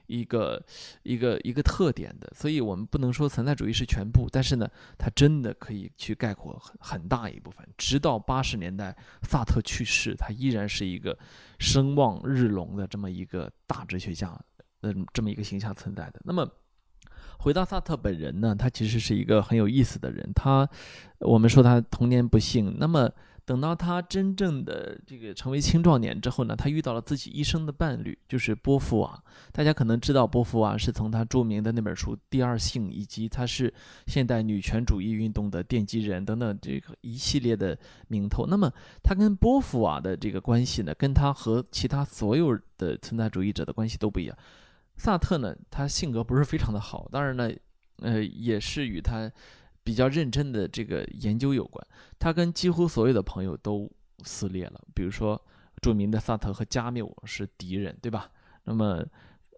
[0.07, 0.65] 一个
[1.03, 2.27] 一个一个特点的。
[2.35, 7.63] 所以，我们不能说存在主义是全部，但是呢，它真的可以去概括很很大一部分。
[7.77, 11.15] 直到八十年代，萨特去世，他依然是一个
[11.59, 14.35] 声望日隆的这么一个大哲学家，
[14.81, 16.19] 嗯，这么一个形象存在的。
[16.23, 16.49] 那么。
[17.37, 20.29] 回到萨特本人呢，他其实是一个很有意思的人。
[20.33, 20.67] 他，
[21.19, 23.09] 我们说他童年不幸，那么
[23.45, 29.23] 等到他真正的这个成为青壮年之后呢，他遇到了自己一生的伴侣，就是波伏娃。
[29.53, 33.73] 大家可能知道波伏娃是从他著名的那本书《第二性》，以及他是
[34.07, 37.77] 现代女权主义运动的奠基人等等这个一系列的
[38.09, 38.45] 名头。
[38.47, 38.69] 那么
[39.01, 44.37] 他跟波伏娃的这个关系呢，跟他和其他所有的存在主义者的关系都不一样。
[44.97, 47.49] 萨特呢，他性格不是非常的好，当然呢，
[47.99, 49.31] 呃，也是与他
[49.83, 51.87] 比较认真的这个研究有关。
[52.19, 53.89] 他跟几乎所有的朋友都
[54.23, 55.39] 撕裂了，比如说
[55.81, 58.29] 著名的萨特和加缪是敌人，对吧？
[58.63, 59.05] 那么，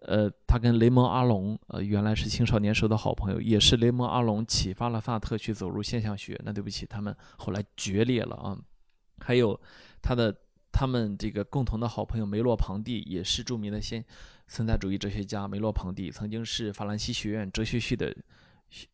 [0.02, 6.38] 呃，他跟雷蒙阿隆，呃，原来是青少年时候的好朋友，也是雷蒙阿隆启发了萨特去走入现象学。
[6.44, 8.56] 那对不起，他们后来决裂了啊。
[9.18, 9.58] 还有
[10.00, 10.34] 他的
[10.70, 14.04] 他们这个共同的好朋友梅洛庞蒂，也是著名的先。
[14.50, 18.12] 存在主义哲学家梅洛庞蒂曾经是法兰西学院哲学系的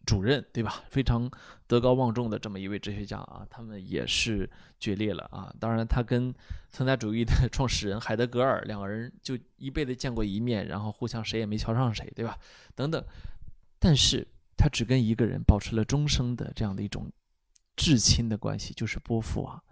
[0.04, 0.84] 主任，对吧？
[0.90, 1.30] 非常
[1.66, 5.50] 德高望重的这么一位哲学家啊，他们也是决裂了啊。
[5.58, 6.32] 当然，他跟
[6.70, 12.38] 存在主义的创始人海德格尔两个人就一辈子见过一面，然后互相谁也没瞧上谁，对吧？
[12.74, 13.02] 等等。
[13.78, 14.26] 但是
[14.58, 17.10] 他只跟一个人保持了终生的这样的一种
[17.76, 19.62] 至亲的关系，就是波伏娃。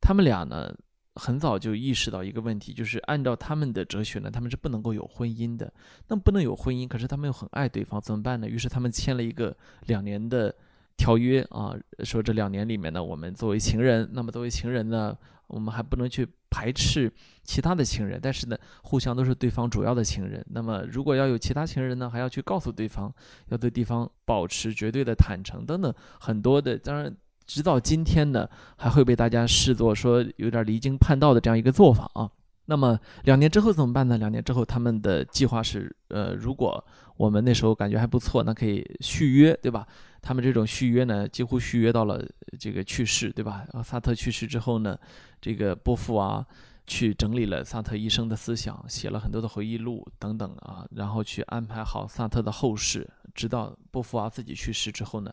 [0.00, 0.74] 他们俩呢，
[1.16, 5.70] 很早就意识到一个问题，就是按照他们的哲学呢，他们是不能够有婚姻的。
[6.08, 8.48] 那不能有婚姻，可是他们又很爱对方，怎么办呢？
[8.48, 9.54] 于是他们签了一个
[9.86, 10.54] 两年的
[10.96, 15.16] 条约啊，说这两年里面呢，我们作为情人，那么作为情人呢，
[15.48, 20.46] 我们还不能去排斥其他的情人，但是呢，互相都是对方主要的情人。
[20.50, 23.12] 那么如果要有其他情人呢，还要去告诉对方，
[23.48, 27.14] 要对对方保持绝对的坦诚等等很多的，当然。
[27.50, 32.30] 直到今天呢，还会被大家视作说有点离经叛道的这样一个做法啊。
[32.66, 34.16] 那么两年之后怎么办呢？
[34.18, 36.82] 两年之后他们的计划是，呃，如果
[37.16, 39.84] 我们那时候感觉还不错，那可以续约，对吧？
[40.22, 42.24] 他们这种续约呢，几乎续约到了
[42.56, 43.66] 这个去世，对吧？
[43.82, 44.96] 萨特去世之后呢，
[45.40, 46.46] 这个波伏娃
[46.86, 55.32] 去整理了萨特一生的思想，写了很多的回忆录等等啊，然后去安排好萨特的后事，直到波伏娃自己去世之后呢。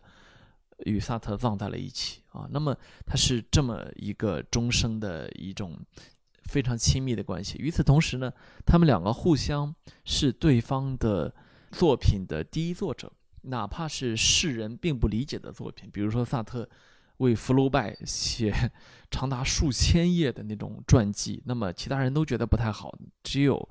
[0.86, 5.76] 与萨特葬在了一起啊，那么他是这么一个终生的一种
[6.44, 7.58] 非常亲密的关系。
[7.58, 8.32] 与此同时呢，
[8.66, 9.74] 他们两个互相
[10.06, 11.34] 是对方的
[11.72, 13.12] 作品的第一作者，
[13.42, 16.70] 哪怕是世人并不理解的作品，比如说萨特
[17.18, 18.54] 为福楼拜写
[19.10, 23.68] 长达数千页的那种传记，那么其他人都觉得不太好，只有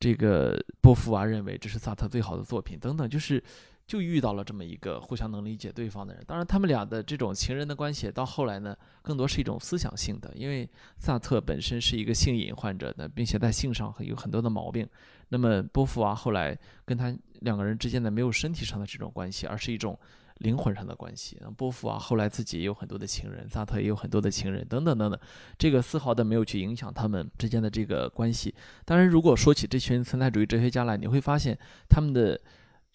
[0.00, 3.40] 这个波伏娃认为这是萨特最好的作品，等等，就是。
[3.86, 6.24] 就遇到了这么一个互相能理解对方的人。
[6.26, 10.32] 当然，他们俩的这种情人的关系到后来呢，更多是一种思想性的。
[10.34, 10.68] 因为
[10.98, 14.88] 萨特本身是一个性瘾患者的，并且在性上有很多的毛病。
[15.28, 19.98] 那么波伏娃后来跟他两个人之间呢，没有身体上的这种关系，而是一种
[20.38, 21.38] 灵魂上的关系。
[21.54, 25.20] 波伏娃后来自己也有很多的情人，萨特也有很多的情人，等等等等。
[25.58, 28.54] 这个丝毫的没有去影响他们之间的这个关系。
[28.86, 31.58] 当然，如果说起这群存在主义哲学家来，你会发现
[31.90, 32.40] 他们的。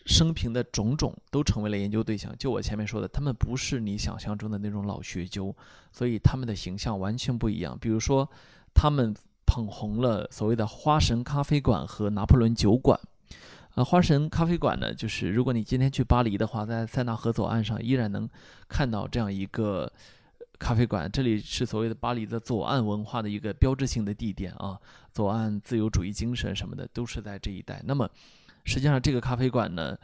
[0.06, 2.36] 生平的种种都成为了研究对象。
[2.38, 5.56] 就我前面说的，他们不是你想象中的那种老学究，
[5.92, 7.78] 所以他们的形象完全不一样。
[7.80, 8.28] 比如说，
[8.74, 9.14] 他们
[9.46, 13.00] 捧红了所谓的花神咖啡馆和拿破仑酒馆。
[13.76, 18.28] 呃，花神咖啡馆呢，就是如果你今天去巴黎的话，在塞纳河左岸上依然能
[18.68, 19.92] 看到这样一个
[20.58, 21.08] 咖啡馆。
[21.12, 24.80] 这里是所谓的巴黎的左岸文化的一个标志性的地点啊，
[25.14, 27.82] 左岸自由主义精神什么的都是在这一带。
[27.86, 28.10] 那么。
[28.70, 29.98] 实际上，这个咖啡馆呢，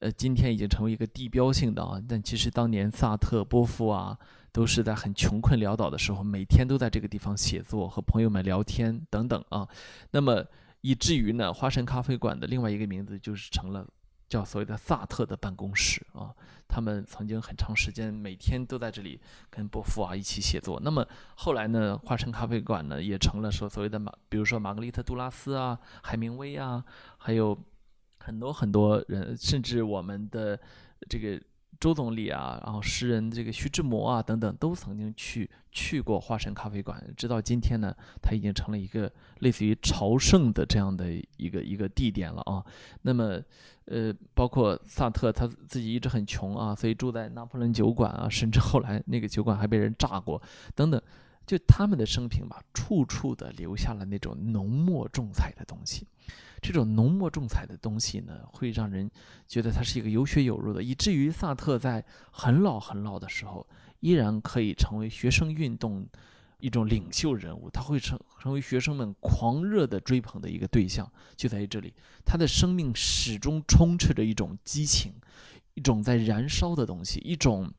[0.00, 2.02] 呃，今天已经成为一个地标性的啊。
[2.08, 4.18] 但其实当年萨特、波伏啊，
[4.50, 9.68] 都是在很穷困潦倒的时候，每天都在这个地方写作，和朋友们聊天等等啊。
[10.10, 10.44] 那么
[10.80, 13.86] 以至于呢，花神咖啡馆的另外一个名字就是成了
[14.28, 16.34] 叫所谓的萨特的办公室啊。
[16.66, 20.80] 他们曾经很长时间每天都在这里跟波伏啊一起写作。
[20.82, 26.84] 那么后来呢，花神咖啡馆呢也成了说所谓的马，比如说玛格丽特·杜拉斯啊、海明威啊，
[27.16, 27.56] 还有。
[28.28, 30.60] 很多很多人，甚至我们的
[31.08, 31.40] 这个
[31.80, 37.02] 周总理啊，然后诗人这个徐志摩啊等等，都曾经去去过花神咖啡馆。
[37.16, 42.62] 直到今天呢，它已经成了一个类似于朝圣的这样的一个一个地点了啊。
[43.00, 43.40] 那么，
[43.86, 50.42] 呃，包括萨特他自己一直很穷啊，所以住在拿破仑酒馆啊，甚至后来那个酒馆还被人炸过
[50.74, 51.00] 等等。
[51.46, 56.06] 就他们的生平吧，处处的留下了那种浓墨重彩的东西。
[56.60, 59.10] 这种浓墨重彩的东西呢，会让人
[59.46, 63.66] 觉得他是一个有血有肉的，以至于萨特在很老很老的时候，
[64.00, 66.06] 依然可以成为学生运动
[66.58, 67.70] 一种领袖人物。
[67.70, 71.94] 他会成成为学生们狂热的追捧的一个对象，就在于这里。
[72.24, 75.12] 他的生命始终充斥着一种激情，
[75.74, 77.72] 一种在燃烧的东西，一种。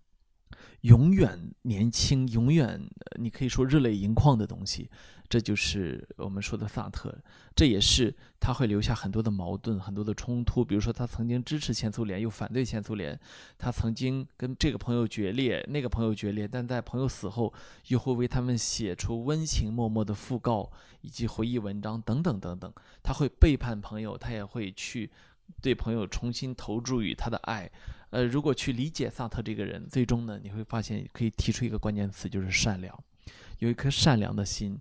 [0.82, 2.90] 永远年轻，永远
[3.20, 4.90] 你可以说热泪盈眶的东西，
[5.30, 7.16] 这就是我们说的萨特。
[7.56, 10.64] 这也是他会留下很多的矛盾，很多的冲突。
[10.66, 13.16] 比如说，他曾经支持前苏联，又反对前苏联；
[13.58, 17.54] 他曾经跟这个朋友决裂，那个朋友决裂，但在朋友死后，
[17.88, 22.74] 又会为他们写出温情脉脉的讣告以及回忆文章等等等等。
[23.04, 25.12] 他会背叛朋友，他也会去
[25.62, 27.70] 对朋友重新投注于他的爱。
[28.12, 32.98] 呃，如果去理解萨特这个人，最终呢，你会发现可以提出一个关键词，就是善良，
[33.60, 34.80] 有一颗善良的心，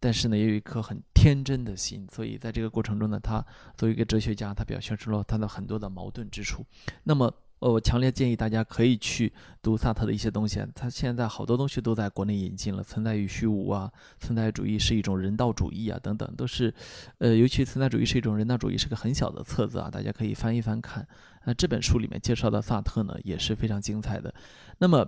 [0.00, 2.06] 但是呢，也有一颗很天真的心。
[2.10, 3.44] 所以在这个过程中呢，他
[3.76, 6.64] 作为一个哲学家，他表现出了他的很多的矛盾之处。
[7.04, 10.64] 那么，呃，我强烈建议大家可以去读萨特的一些东西。
[10.74, 13.90] 他现在好多东西都在国内引进了，《存在与虚无》啊，
[14.24, 16.72] 《存在主义是一种人道主义》啊，等等，都是，
[17.18, 21.04] 呃，尤其《存在主义是一种人道主义》是个很小的册子啊，大家可以翻一翻看。
[21.46, 24.32] 那这本书里面介绍的萨特呢，也是非常精彩的。
[24.78, 25.04] 那么，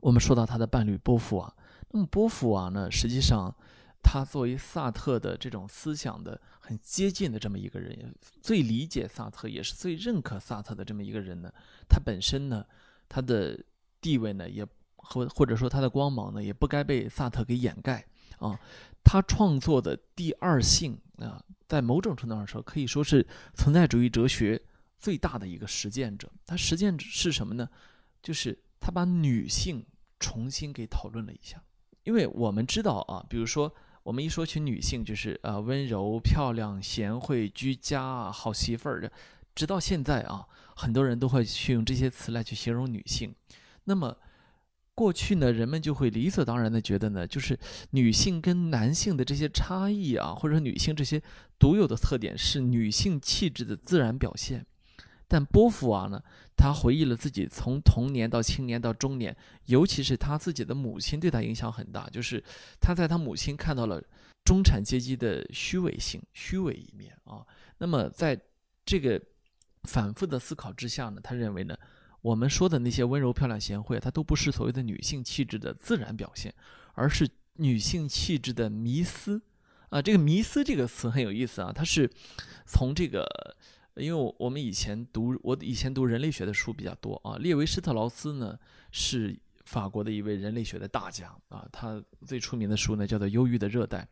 [0.00, 1.54] 我们说到他的伴侣波伏娃，
[1.90, 3.54] 那么波伏娃呢，实际上
[4.08, 11.52] 他作为萨特的这种思想的很接近的这么一个人，最理解萨特，也是最认可萨特的这么一个人呢，
[11.88, 12.64] 他本身呢，
[13.08, 13.60] 他的
[14.00, 14.64] 地位呢，也
[14.94, 18.06] 和或者说他的光芒呢，也不该被萨特给掩盖
[18.38, 18.56] 啊。
[19.02, 24.60] 他创作的《第二性》啊，在某种程度上说，可以说是存在主义哲学
[24.98, 26.30] 最大的一个实践者。
[26.46, 27.68] 他实践是什么呢？
[28.22, 29.84] 就是他把女性
[30.20, 31.60] 重新给讨论了一下。
[32.04, 33.74] 因为我们知道啊，比如说
[34.06, 39.10] 我们一说起女性，就是呃温柔、漂亮、贤惠、居家、好媳妇儿的，
[39.52, 43.34] 直到现在啊，很多人都会去用这些词来去形容女性。
[43.82, 44.16] 那么
[44.94, 47.58] 过去呢，人们就会理所当然的觉得呢，就是
[47.90, 51.20] 女性跟男性的这些差异啊，或者女性这些
[51.58, 54.64] 独有的特点，是女性气质的自然表现。
[55.28, 56.22] 但波伏娃呢，
[56.56, 62.42] 他回忆了自己从童年到青年到中年，尤其是他自己的母亲对他影响很大，就是
[62.80, 64.00] 他在他母亲看到了
[64.44, 67.44] 中产阶级的虚伪性、虚伪一面啊。
[67.78, 68.40] 那么在
[68.84, 69.20] 这个
[69.82, 71.76] 反复的思考之下呢，他认为呢，
[72.20, 76.54] 我们说的那些温柔、漂亮、贤惠，它都不是所谓的女性气质的自然表现，
[76.94, 79.42] 而是女性气质的迷思
[79.88, 80.00] 啊。
[80.00, 82.08] 这个迷思这个词很有意思啊，它是
[82.64, 83.26] 从这个。
[83.96, 88.58] 因为我我们以前读我以前读人类学的书比较多啊，列维施特劳斯呢
[88.92, 94.06] 是法国的一位人类学的大家啊，他最出名的书呢叫做《忧郁的热带》。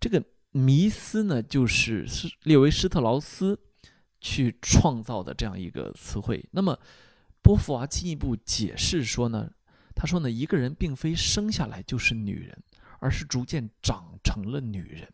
[0.00, 3.58] 这个迷思呢就是是列维施特劳斯
[4.20, 6.44] 去创造的这样一个词汇。
[6.50, 6.78] 那么
[7.42, 9.50] 波伏娃进一步解释说呢，
[9.94, 12.62] 他说呢，一个人并非生下来就是女人，
[12.98, 15.08] 而是逐渐长成了女人。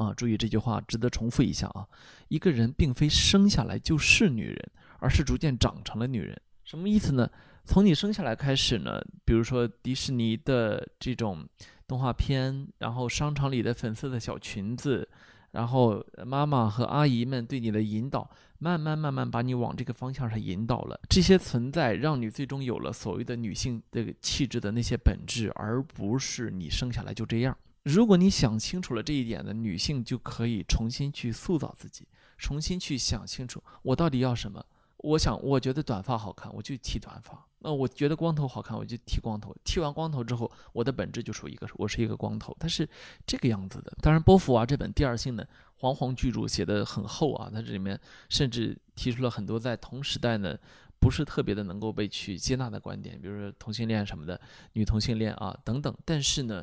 [0.00, 1.86] 啊，注意这句话值得重复一下啊！
[2.28, 6.40] 一个人并非生下来就是女人，而是逐渐长成了女人。
[6.64, 7.30] 什么意思呢？
[7.66, 11.46] 从你生下来开始呢，比如说迪士尼的这种
[11.86, 15.06] 动画片，然后商场里的粉色的小裙子，
[15.50, 20.98] 然后妈妈和阿姨们对你的引导，慢慢慢慢把你往这个方向上引导了。
[21.10, 27.54] 这些存在让你最终有了所谓的女性的气质的那些本质，而不是你生下来就这样。
[27.84, 34.64] 如果你想清楚了这一点呢，女性就可以重新去塑造自己，重新去想清楚我到底要什么。
[34.98, 39.56] 我想，我觉得短发好看，我就剃短发；那我觉得光头好看，我就剃光头。
[39.64, 42.54] 剃完光头之后，我的本质就属于一个，我是一个光头。
[42.60, 42.86] 它是
[43.26, 43.90] 这个样子的。
[44.02, 45.42] 当然，波伏娃这本《第二性》呢，
[45.76, 50.54] 煌煌巨著写的很厚啊，它这里面甚至提出了很多在同时代呢
[51.00, 54.38] 不是特别的能够被去接纳的观点，比如说同性恋什么的，
[54.74, 55.96] 女同性恋啊等等。
[56.04, 56.62] 但是呢。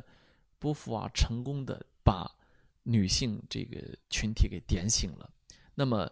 [0.60, 2.30] 波伏娃成功的把
[2.84, 3.78] 女性这个
[4.10, 5.30] 群体给点醒了，
[5.76, 6.12] 那么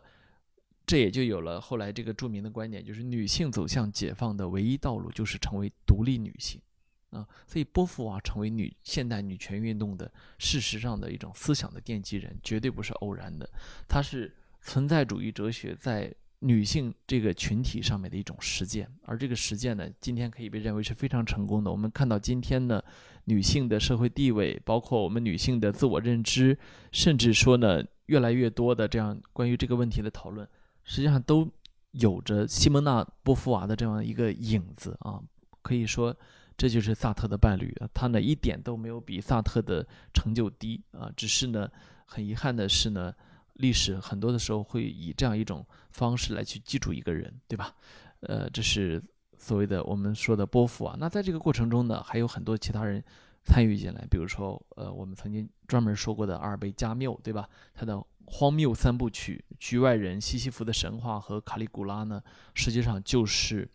[0.86, 6.62] 这也就有了后来这个著名的观点，就是女性走向解放的唯一道路就是成为独立女性
[7.10, 7.28] 啊。
[7.48, 13.50] 所以波伏娃成为女现代女权运动的事实上的一种思想的奠基人，绝对不是偶然的，
[13.88, 16.14] 它是存在主义哲学在。
[16.40, 21.72] 女性这个群体上面的一种实践，而这个实践呢，今天可以被认为是非常成功的。
[21.72, 22.84] 我们看到今天呢，
[23.26, 26.58] 女性的社会地位，包括我们女性的自我认知，
[26.92, 30.48] 甚至说呢，越来越多的这样关于这个问题的讨论，
[30.84, 31.48] 实际上都
[31.92, 35.22] 有着西蒙娜·波伏娃的这样一个影子啊。
[35.62, 36.16] 可以说，
[36.58, 41.70] 这就是萨特的伴侣，他呢一点都没有比萨特的成就低啊，只是呢，
[42.06, 43.14] 很遗憾的是呢。
[43.56, 47.74] 历史很多的时候会以这样一种方式来去记住一个人，对吧？
[48.20, 49.02] 呃，这是
[49.38, 50.96] 所谓的我们说的波伏啊。
[51.00, 53.04] 那在这个过程中呢，还有很多其他人
[53.44, 57.48] 参与进来，比如说，呃，我们曾经专门说过的阿尔贝加缪，对吧？
[57.74, 62.22] 他的荒谬三部曲《局外人》《西西弗的神话》和《卡里古拉》呢，
[62.54, 63.70] 实际上就是，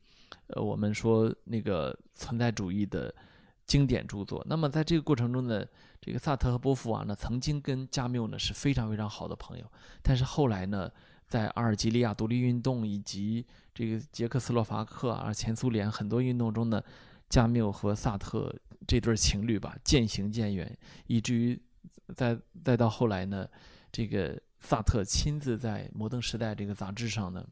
[0.48, 3.14] 呃，我们说那个存在主义的
[3.66, 4.44] 经典著作。
[4.48, 5.64] 那么在这个过程中呢？
[6.02, 9.64] 这个萨特和波伏娃呢，曾经跟加缪呢是非常非常好的朋友，
[10.00, 10.90] 但是后来呢，
[11.30, 16.82] 在阿尔及利亚独立运动以及这个捷克斯洛伐克啊、前苏联很多运动中呢，
[17.30, 18.54] 加缪和萨特
[18.86, 21.58] 这对情侣吧渐行渐远，以至于
[22.14, 23.48] 再再到后来呢，
[23.90, 27.46] 这个萨特亲自在《摩登时代》这个杂志上呢。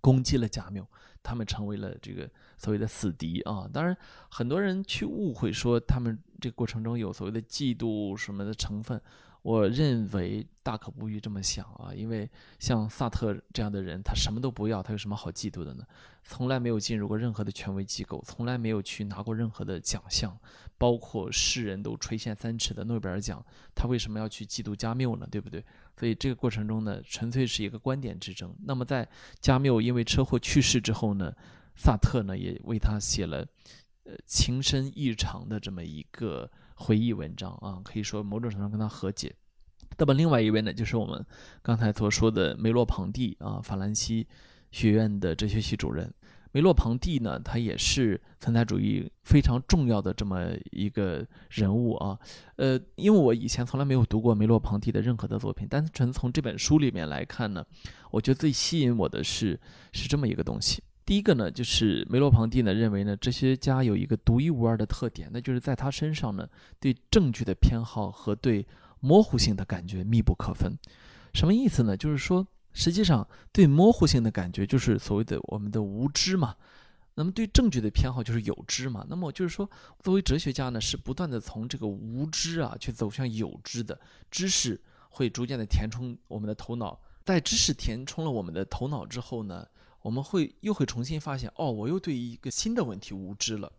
[0.00, 0.86] 攻击了加缪，
[1.22, 3.66] 他们成为了这个所谓的死敌啊！
[3.72, 3.96] 当然，
[4.28, 9.00] 很多人去误会说他们这个过程中有所谓的嫉妒什么的成分。
[9.44, 12.26] 我认为大可不必这么想啊，因为
[12.58, 15.84] 像萨特这样的人，他什么都不要，他有什么好嫉妒的呢？
[16.22, 20.34] 从来没有进入过任何的权威机构，从来没有去拿过任何的奖项，
[20.78, 25.28] 包括世人都垂涎三尺的诺贝尔奖，他为什么要去嫉妒加缪呢？
[25.30, 25.62] 对不对？
[26.00, 28.56] 所以这个过程中呢，纯粹是一个观点之争。
[28.64, 29.06] 那么在
[29.40, 31.30] 加缪因为车祸去世之后呢，
[31.76, 33.46] 萨特呢也为他写了
[34.04, 36.50] 呃情深意长的这么一个。
[36.74, 39.34] 回忆文章啊，可以说某种程度上跟他和解。
[39.96, 41.24] 那么另外一位呢，就是我们
[41.62, 44.26] 刚才所说的梅洛庞蒂啊，法兰西
[44.70, 46.12] 学院的哲学系主任。
[46.50, 52.16] 梅洛庞蒂呢，他也是存在主义非常重要的这么一个人物啊。
[52.56, 57.64] 呃，因为我以前从来没有读过梅洛庞蒂的任何的作品，单纯从这本书里面来看呢，
[58.12, 59.58] 我觉得最吸引我的是
[59.92, 60.80] 是这么一个东西。
[61.06, 66.48] 第一个呢，就是梅洛庞蒂呢认为呢，哲学家有一个独一无二的特点，那就是在他身上呢，
[66.80, 68.66] 对证据的偏好和对
[69.00, 70.72] 模糊性的感觉密不可分。
[71.32, 71.96] 什么意思呢？
[71.96, 72.46] 就是说。
[72.76, 76.56] 实际上，对模糊性的感觉就是所谓的我们的无知嘛。
[77.14, 79.06] 那么对证据的偏好就是有知嘛。
[79.08, 83.96] 那么就是说，作为哲学家呢，是不断的从这个无知啊，去走向有知的
[84.28, 87.00] 知识，会逐渐的填充我们的头脑。
[87.24, 89.64] 在知识填充了我们的头脑之后呢，
[90.04, 93.72] 我们会又会重新发现，哦，我又对一个新的问题无知了。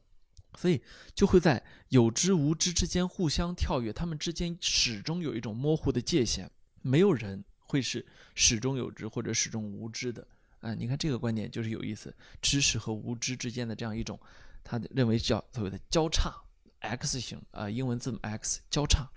[0.58, 0.82] 所以
[1.14, 6.50] 就会在有知无知之间互相跳跃，他们之间始终有一种模糊的界限，
[6.82, 7.46] 没有人。
[7.68, 8.06] 会是
[8.36, 10.26] 始终有知或者始终无知的，
[10.60, 14.20] 啊，你看这个观点就是有意思，知识和无知之间的这样一种，
[14.64, 16.32] 他认为叫所谓的交叉
[16.82, 19.10] X 型啊，英文字母 X 交叉，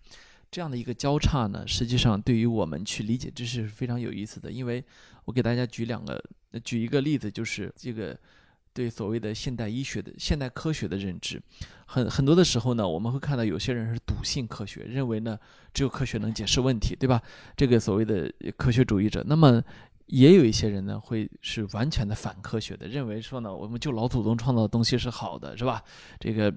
[0.50, 4.84] 这样的一个交叉呢，实际上对于我们去理解知识是非常有意思的，因为
[5.24, 6.22] 我给大家举两个，
[6.64, 8.18] 举一个例子，就是这个。
[8.74, 11.42] 对所谓的现代医学的现代科学的认知，
[11.84, 15.36] 很很多的时候呢，我们会看到有些人是笃信科学，认为呢
[15.74, 17.20] 只有科学能解释问题，对吧？
[17.56, 19.60] 这个所谓的科学主义者，那么
[20.06, 25.82] 也有一些人呢会是完全的反科学的，认为说呢，我们就老祖宗创造的东西是好的，是吧？
[26.20, 26.54] 这个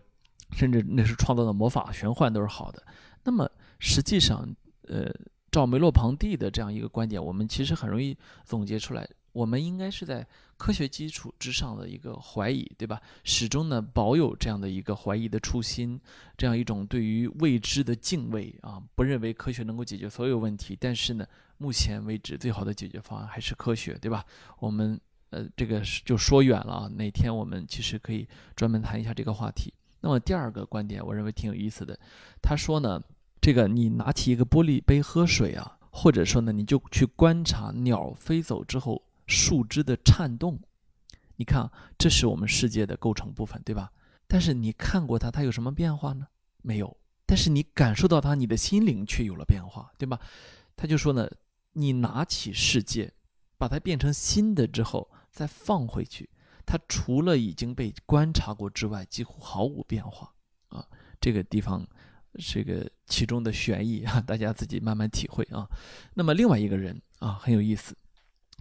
[0.52, 2.84] 甚至那是创造的魔法玄幻都是好的。
[3.24, 3.50] 那么
[3.84, 4.48] 实际上，
[4.84, 5.12] 呃，
[5.52, 8.16] 照梅洛庞蒂的这样一个观点，我们其实很容易
[8.46, 9.10] 总结出来。
[9.34, 10.28] 我们应该是在
[10.58, 13.02] 科学基础之上的一个怀疑，对吧？
[13.24, 16.00] 始终呢保有这样的一个怀疑的初心，
[16.38, 20.78] 这样一种对于未知的敬畏啊，不认为科学能够解决所有问题。
[20.80, 21.26] 但是呢，
[21.58, 24.24] 目前为止最好的解决方案还是科学，对吧？
[24.60, 29.74] 我们呃这个就说远了啊，哪天我们其实可以专门谈一下这个话题。
[30.02, 31.98] 那么第二个观点，我认为挺有意思的。
[32.42, 33.02] 他说呢，
[33.42, 39.04] 这个你拿起一个玻璃杯喝水啊，或者说呢，你就去观察鸟飞走之后。
[39.28, 40.60] 树枝的颤动，
[41.38, 43.90] 你看，这是我们世界的构成部分，对吧？
[44.28, 46.28] 但是你看过它，它有什么变化呢？
[46.62, 46.98] 没有。
[47.26, 50.20] 但是你感受到它，你的心灵却有了变化，对吧？
[50.76, 51.30] 他就说呢，
[51.74, 53.14] 你拿起世界，
[53.58, 56.30] 把它变成新的之后，再放回去，
[56.66, 60.34] 它除了已经被观察过之外，几乎毫无变化
[60.68, 60.86] 啊。
[61.22, 61.88] 这个地方
[62.40, 65.68] 这个其中的玄义啊， 大家自己慢慢体会啊。
[66.14, 67.96] 那么另外一个人啊，很有意思。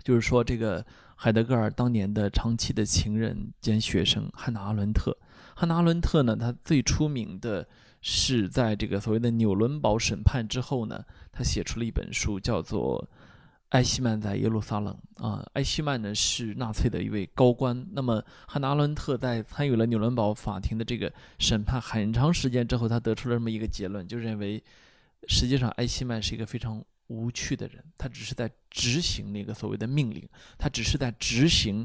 [0.02, 5.14] 就是说，这个海德格尔当年的长期的情人兼学生汉娜·阿伦特。
[5.54, 7.68] 汉娜·阿伦特呢，他最出名的
[8.00, 13.06] 是在这个所谓的纽伦堡审判之后呢，他写出了一本书，叫做
[13.70, 14.96] 《埃希曼在耶路撒冷》
[15.26, 15.44] 啊。
[15.54, 17.86] 埃希曼呢是纳粹的一位高官。
[17.92, 24.62] 那么汉娜·阿伦特在参与了纽伦堡法庭的这个审判很长时间之后，他得出了这么一个结论，就认为
[25.26, 26.84] 实际上埃希曼是一个非常。
[27.12, 30.24] 无趣的人，他只是在执行那个所谓的命令，
[30.56, 31.84] 他只是在执行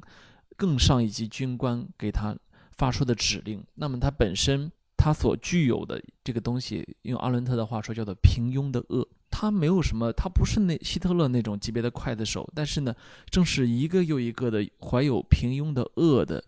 [0.56, 2.38] 更上一级军官给他
[2.78, 3.66] 发出的指令。
[3.74, 9.08] 那么他本身他所具有的这个东西，用阿伦特的话说叫做平庸的恶。
[9.38, 12.96] 他没有什么，他不是那希特勒那种级别的刽子手，但是呢，
[13.30, 16.42] 正是一个又一个的怀有平庸的恶的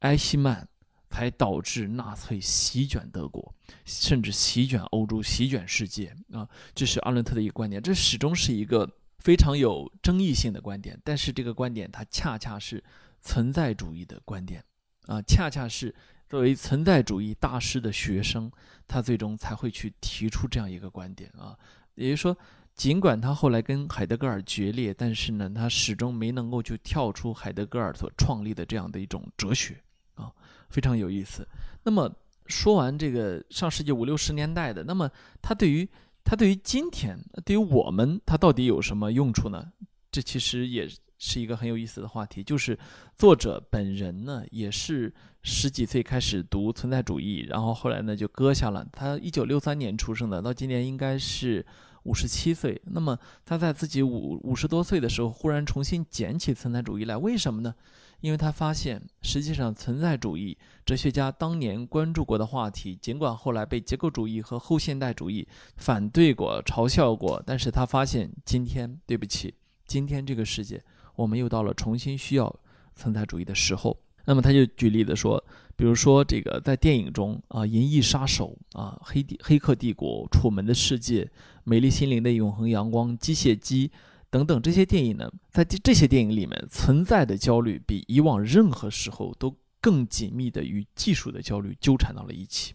[0.00, 0.68] 埃希曼。
[1.10, 3.54] 才导致纳粹席卷德国，
[3.84, 6.48] 甚至席卷欧洲、席卷世界啊！
[6.74, 11.00] 这是阿伦特的一个观点，这始终是一个非常有争议性的观点。
[11.04, 12.82] 但是这个观点，它恰恰是
[13.20, 14.60] 存在主义的观点
[15.06, 15.22] 啊！
[15.22, 15.94] 恰恰是
[16.28, 18.50] 作为存在主义大师的学生，
[18.88, 21.56] 他最终才会去提出这样一个观点啊！
[21.94, 22.36] 也就是说，
[22.74, 29.80] 尽管他后来跟海德格尔决裂，但是呢，他始终没能够去跳出海德格尔所创立的这样的一种哲学
[30.14, 30.30] 啊。
[30.70, 31.46] 非常有意思。
[31.82, 32.12] 那么
[32.46, 35.08] 说完这个上世纪五六十年代的，那么
[35.40, 35.88] 他对于
[36.24, 39.72] 他对于今天，对于我们，他到底有什么用处呢？
[40.10, 40.88] 这其实也
[41.26, 42.44] 是一个很有意思的话题。
[42.44, 42.78] 就是
[43.16, 45.12] 作者本人呢，也是
[45.42, 48.86] 十几岁开始读存在主义，然后后来呢就搁下了。
[48.92, 51.64] 他一九六三年出生的，到今年应该是
[52.02, 52.78] 五十七岁。
[52.84, 57.74] 那么他在自己五五十多岁的时候，忽然重新捡起存在主义来，为什么呢？
[58.20, 60.56] 因为他发现，实际上存在主义
[60.86, 65.46] 哲学家当年关注过的话题，尽管后来被结构主义和后现代主义
[65.76, 69.52] 反对过、嘲笑过，但是他发现，今天对不起，
[69.86, 70.82] 今天这个世界，
[71.16, 72.54] 我们又到了重新需要
[72.94, 73.96] 存在主义的时候。
[74.26, 75.42] 那么他就举例子说，
[75.76, 81.24] 比如说这个在电影中啊，《银翼杀手》啊，《黑帝黑客帝国》、《楚门的世界》、
[81.64, 83.88] 《美丽心灵的永恒阳光》、《机械姬》
[84.30, 92.72] 等等这些电影呢，在这些电影里面存在的焦虑，比以往任何时候都更紧密的与技术的焦虑纠缠到了一起。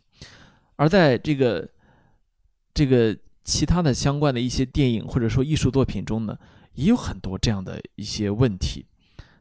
[0.75, 1.67] 而在这个
[2.75, 6.37] 这个其他的相关的一些电影或者说艺术作品中呢，
[6.79, 8.85] 也有很多这样的一些问题。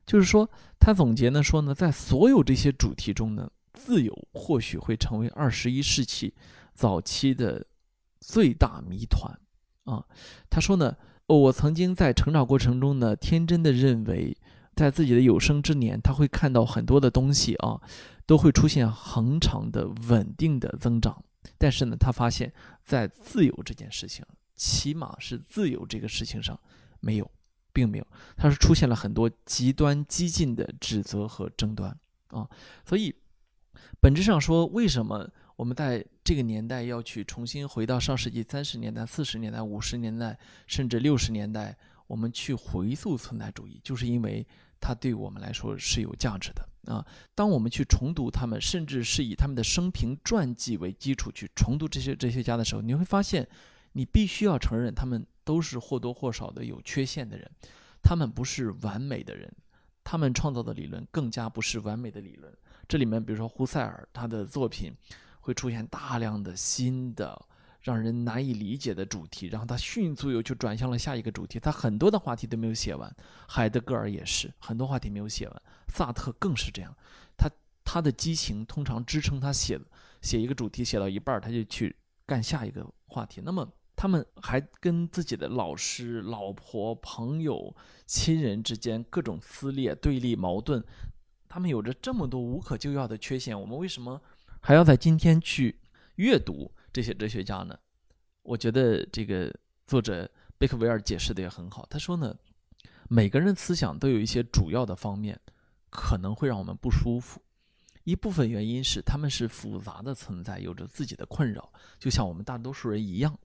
[0.05, 0.49] 就是说，
[0.80, 6.34] 他总结呢说呢，在所有这些主题中呢，自由或许会成为二十一世纪
[6.74, 7.64] 早期的
[8.20, 9.39] 最大谜团
[9.84, 10.05] 啊。
[10.51, 14.36] 他说呢，我曾经在成长过程中呢，天真的认为，
[14.74, 17.80] 在自己的有生之年，他会看到很多的东西啊，
[18.26, 21.22] 都会出现恒长的稳定的增长。
[21.59, 24.24] 但是呢，他发现，在自由这件事情，
[24.57, 26.59] 起码是自由这个事情上，
[27.01, 27.30] 没有。
[27.70, 31.96] 并没有，它是出现了很多极端激进的指责和争端
[32.30, 32.49] 啊，
[32.84, 33.14] 所以
[34.01, 40.36] 本质上说，为什么我们在这个年代要去重新回到上世纪三十年代、四十年代、五十年代，
[40.66, 41.76] 甚至六十年代，
[42.09, 44.44] 我们去回溯存在主义，就是因为
[44.80, 47.07] 它对我们来说是有价值的啊。
[47.36, 53.46] 当我们去重读他们，甚至是以他们的生平传记为基础去重读这些哲学家的时候，你会发现，
[53.92, 55.24] 你必须要承认他们。
[55.49, 57.51] 都是或多或少的有缺陷的人，
[58.03, 59.51] 他们不是完美的人，
[60.05, 62.55] 他们创造的理论更加不是完美的理论。
[62.86, 64.92] 这里面，比如说胡塞尔，他的作品
[65.40, 67.46] 会出现大量的新的
[67.80, 73.11] 让人难以理解的主题，然后他迅速又去转向了下一个主题，他很多的话题都没有写完。
[73.49, 76.94] 海德格尔也是很多话题没有写完，萨特更是这样，
[77.38, 77.51] 他
[77.82, 79.80] 他的激情通常支撑他写
[80.20, 81.96] 写一个主题写到一半，他就去
[82.26, 83.40] 干下一个话题。
[83.42, 83.66] 那么。
[84.01, 87.74] 他们还跟自己的老师、老婆、朋友、
[88.07, 90.80] 亲人之间各种撕裂、对立、矛盾，
[91.49, 94.22] 他们有着这么多无可救药的缺陷，我们为什么
[94.61, 95.80] 还要在今天去
[96.14, 97.76] 阅读这些哲学家呢？
[98.44, 99.53] 我觉得这个
[99.84, 102.32] 作者贝克维尔解释的也很好，他说呢，
[103.09, 105.36] 每个人思想都有一些主要的方面
[105.90, 107.42] 可能会让我们不舒服，
[108.05, 113.36] 一部分原因是他们是复杂的存在，有着自己的困扰，就像我们大多数人一样。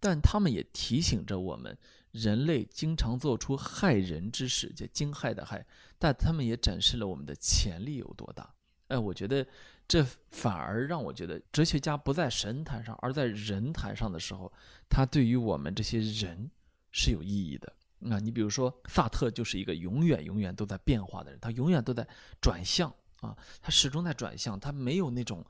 [0.00, 1.76] 但他们也提醒着我们，
[2.10, 5.64] 人类经常做出害人之事，叫惊骇的害。
[5.98, 8.54] 但他们也展示了我们的潜力有多大。
[8.88, 9.46] 哎，我觉得
[9.86, 14.50] 这反而让我觉得，哲学家不在神坛上，而在人坛上的时候，
[14.88, 16.50] 他对于我们这些人
[16.90, 17.70] 是有意义的。
[17.98, 22.08] 那你比如说，萨特就是一个永远永远都在变化的人，他永远都在
[22.40, 25.44] 转向啊，他始终在转向，他没有那种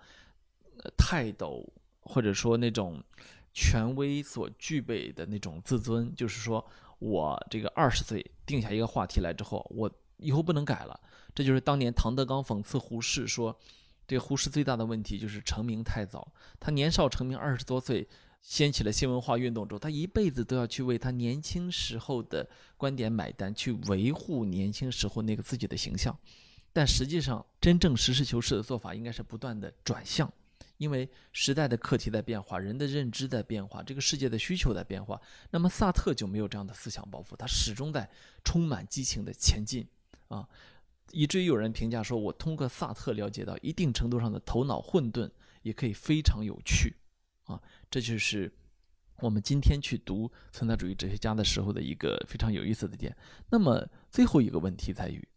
[0.99, 1.65] 泰斗，
[2.01, 3.01] 或者说那种。
[3.53, 6.65] 权威所具备的那种自尊，就是说
[6.99, 10.99] 我这个二十岁定下一个话题来之后，我以后不能改了。
[11.35, 13.59] 这就是当年唐德刚讽刺胡适说，
[14.07, 16.33] 这胡适最大的问题就是成名太早。
[16.59, 18.09] 他年少成名，二十多岁
[18.43, 26.17] 掀起了新文化运动之后，他一辈子都要去为他年轻时候的观点买单，去维护年轻时候那个自己的形象。
[26.73, 30.33] 但实际上，真正实事求是的做法应该是不断的转向。
[30.81, 35.21] 因为时代的课题在变化，人的认知在变化，这个世界的需求在变化。
[35.51, 38.09] 那么萨特就没有这样的思想包袱，他始终在
[38.45, 39.87] 充满激情的前进
[40.29, 40.49] 啊，
[41.13, 46.97] 以至于有人评价说，我通过萨特了解到一定程度上的头脑混沌也可以非常有趣
[47.45, 47.61] 啊。
[47.91, 48.51] 这就是
[49.17, 53.15] 我们今天去读存在主义哲学家的时候的一个非常有意思的点。
[53.51, 55.29] 那么最后一个问题在于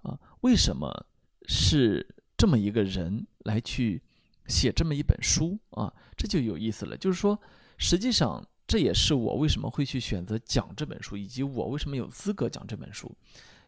[0.00, 1.06] 啊，为什么
[1.46, 4.02] 是这么一个人来去？
[4.48, 6.96] 写这么一本书啊，这就有意思了。
[6.96, 7.38] 就是说，
[7.78, 13.10] 实际上这也是我为什么会去选择讲这本书，以及我为什么有资格讲这本书。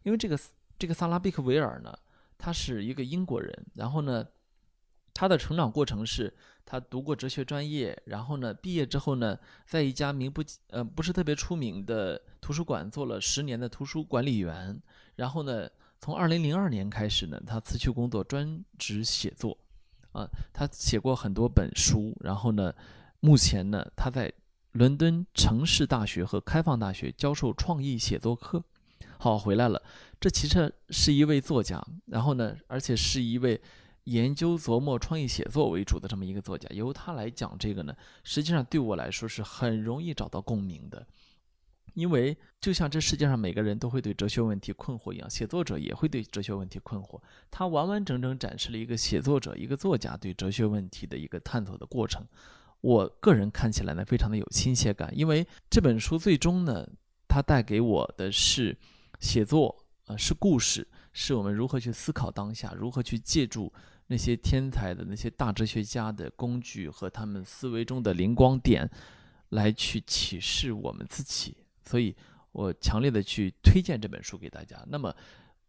[0.03, 0.39] 因为这个
[0.79, 1.97] 这个萨拉贝克维尔呢，
[2.37, 4.25] 他是一个英国人，然后呢，
[5.13, 6.33] 他的成长过程是，
[6.65, 14.81] 他读过哲学专业，然后呢，毕业之后呢，在一家名不呃不是特别出名的图书馆做了十年的图书管理员，
[15.17, 15.69] 然后呢，
[16.01, 19.59] 从二零零二年开始呢，他辞去工作，专职写作。
[20.19, 22.75] 啊，他写过很多本书，然后呢，
[23.21, 24.33] 目前呢，他在
[24.73, 28.63] 伦敦城市大学和开放大学教授创意写作课。
[29.19, 29.81] 好，回来了，
[30.21, 33.61] 这其实是一位作家，然后呢，而且是一位
[34.05, 36.69] 研究琢磨创意写作为主的这么一个作家。
[36.71, 37.95] 由他来讲这个呢，
[38.25, 41.07] 实际上对我来说是很容易找到共鸣的。
[41.95, 47.21] 因为就像这世界上每个人都会对哲学问题困惑一样，写作者也会对哲学问题困惑。
[47.51, 52.25] 他完完整整展示了一个写作者、一个作家对哲学问题的一个探索的过程。
[52.81, 56.89] 我个人看起来呢，非常的有亲切感，因为这本书最终呢，
[57.27, 58.79] 它带给我的是
[59.19, 63.73] 写作，呃，是故事，是我们如何去思考当下，如何去借助
[64.07, 68.89] 那些天才的那些大哲学家的工具和他们思维中的灵光点，
[69.49, 71.57] 来去启示我们自己。
[71.89, 72.15] 所以
[72.53, 74.77] 我强烈的去推荐这本书给大家。
[74.89, 75.15] 那么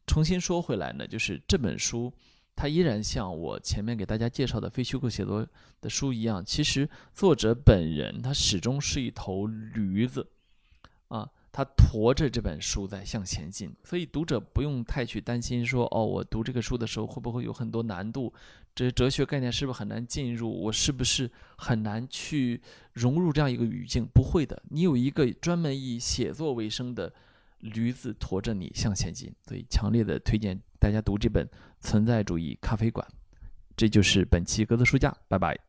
[0.05, 2.11] 重新说回来呢，就是这本书。
[2.55, 5.47] 它依然像我前面给大家介绍的非虚构写作
[5.80, 10.28] 的书一样，其实作者本人他始终是一头驴子，
[11.07, 18.34] 啊，他驮着这本书在向前进，所以读者不用太去担心说，哦，我读这个书的时候会不会有很多难度，
[18.76, 22.62] 这些哲学概念是不是很难进入，我是不是很难去
[22.93, 24.06] 融入这样一个语境？
[24.06, 27.12] 不会的，你有一个专门以写作为生的
[27.60, 31.47] 驴子驮着你向前进，所以强烈的推荐大家读这本。
[31.82, 33.08] 存在主义咖啡馆，
[33.78, 35.68] 这就是本期格子书架，拜拜。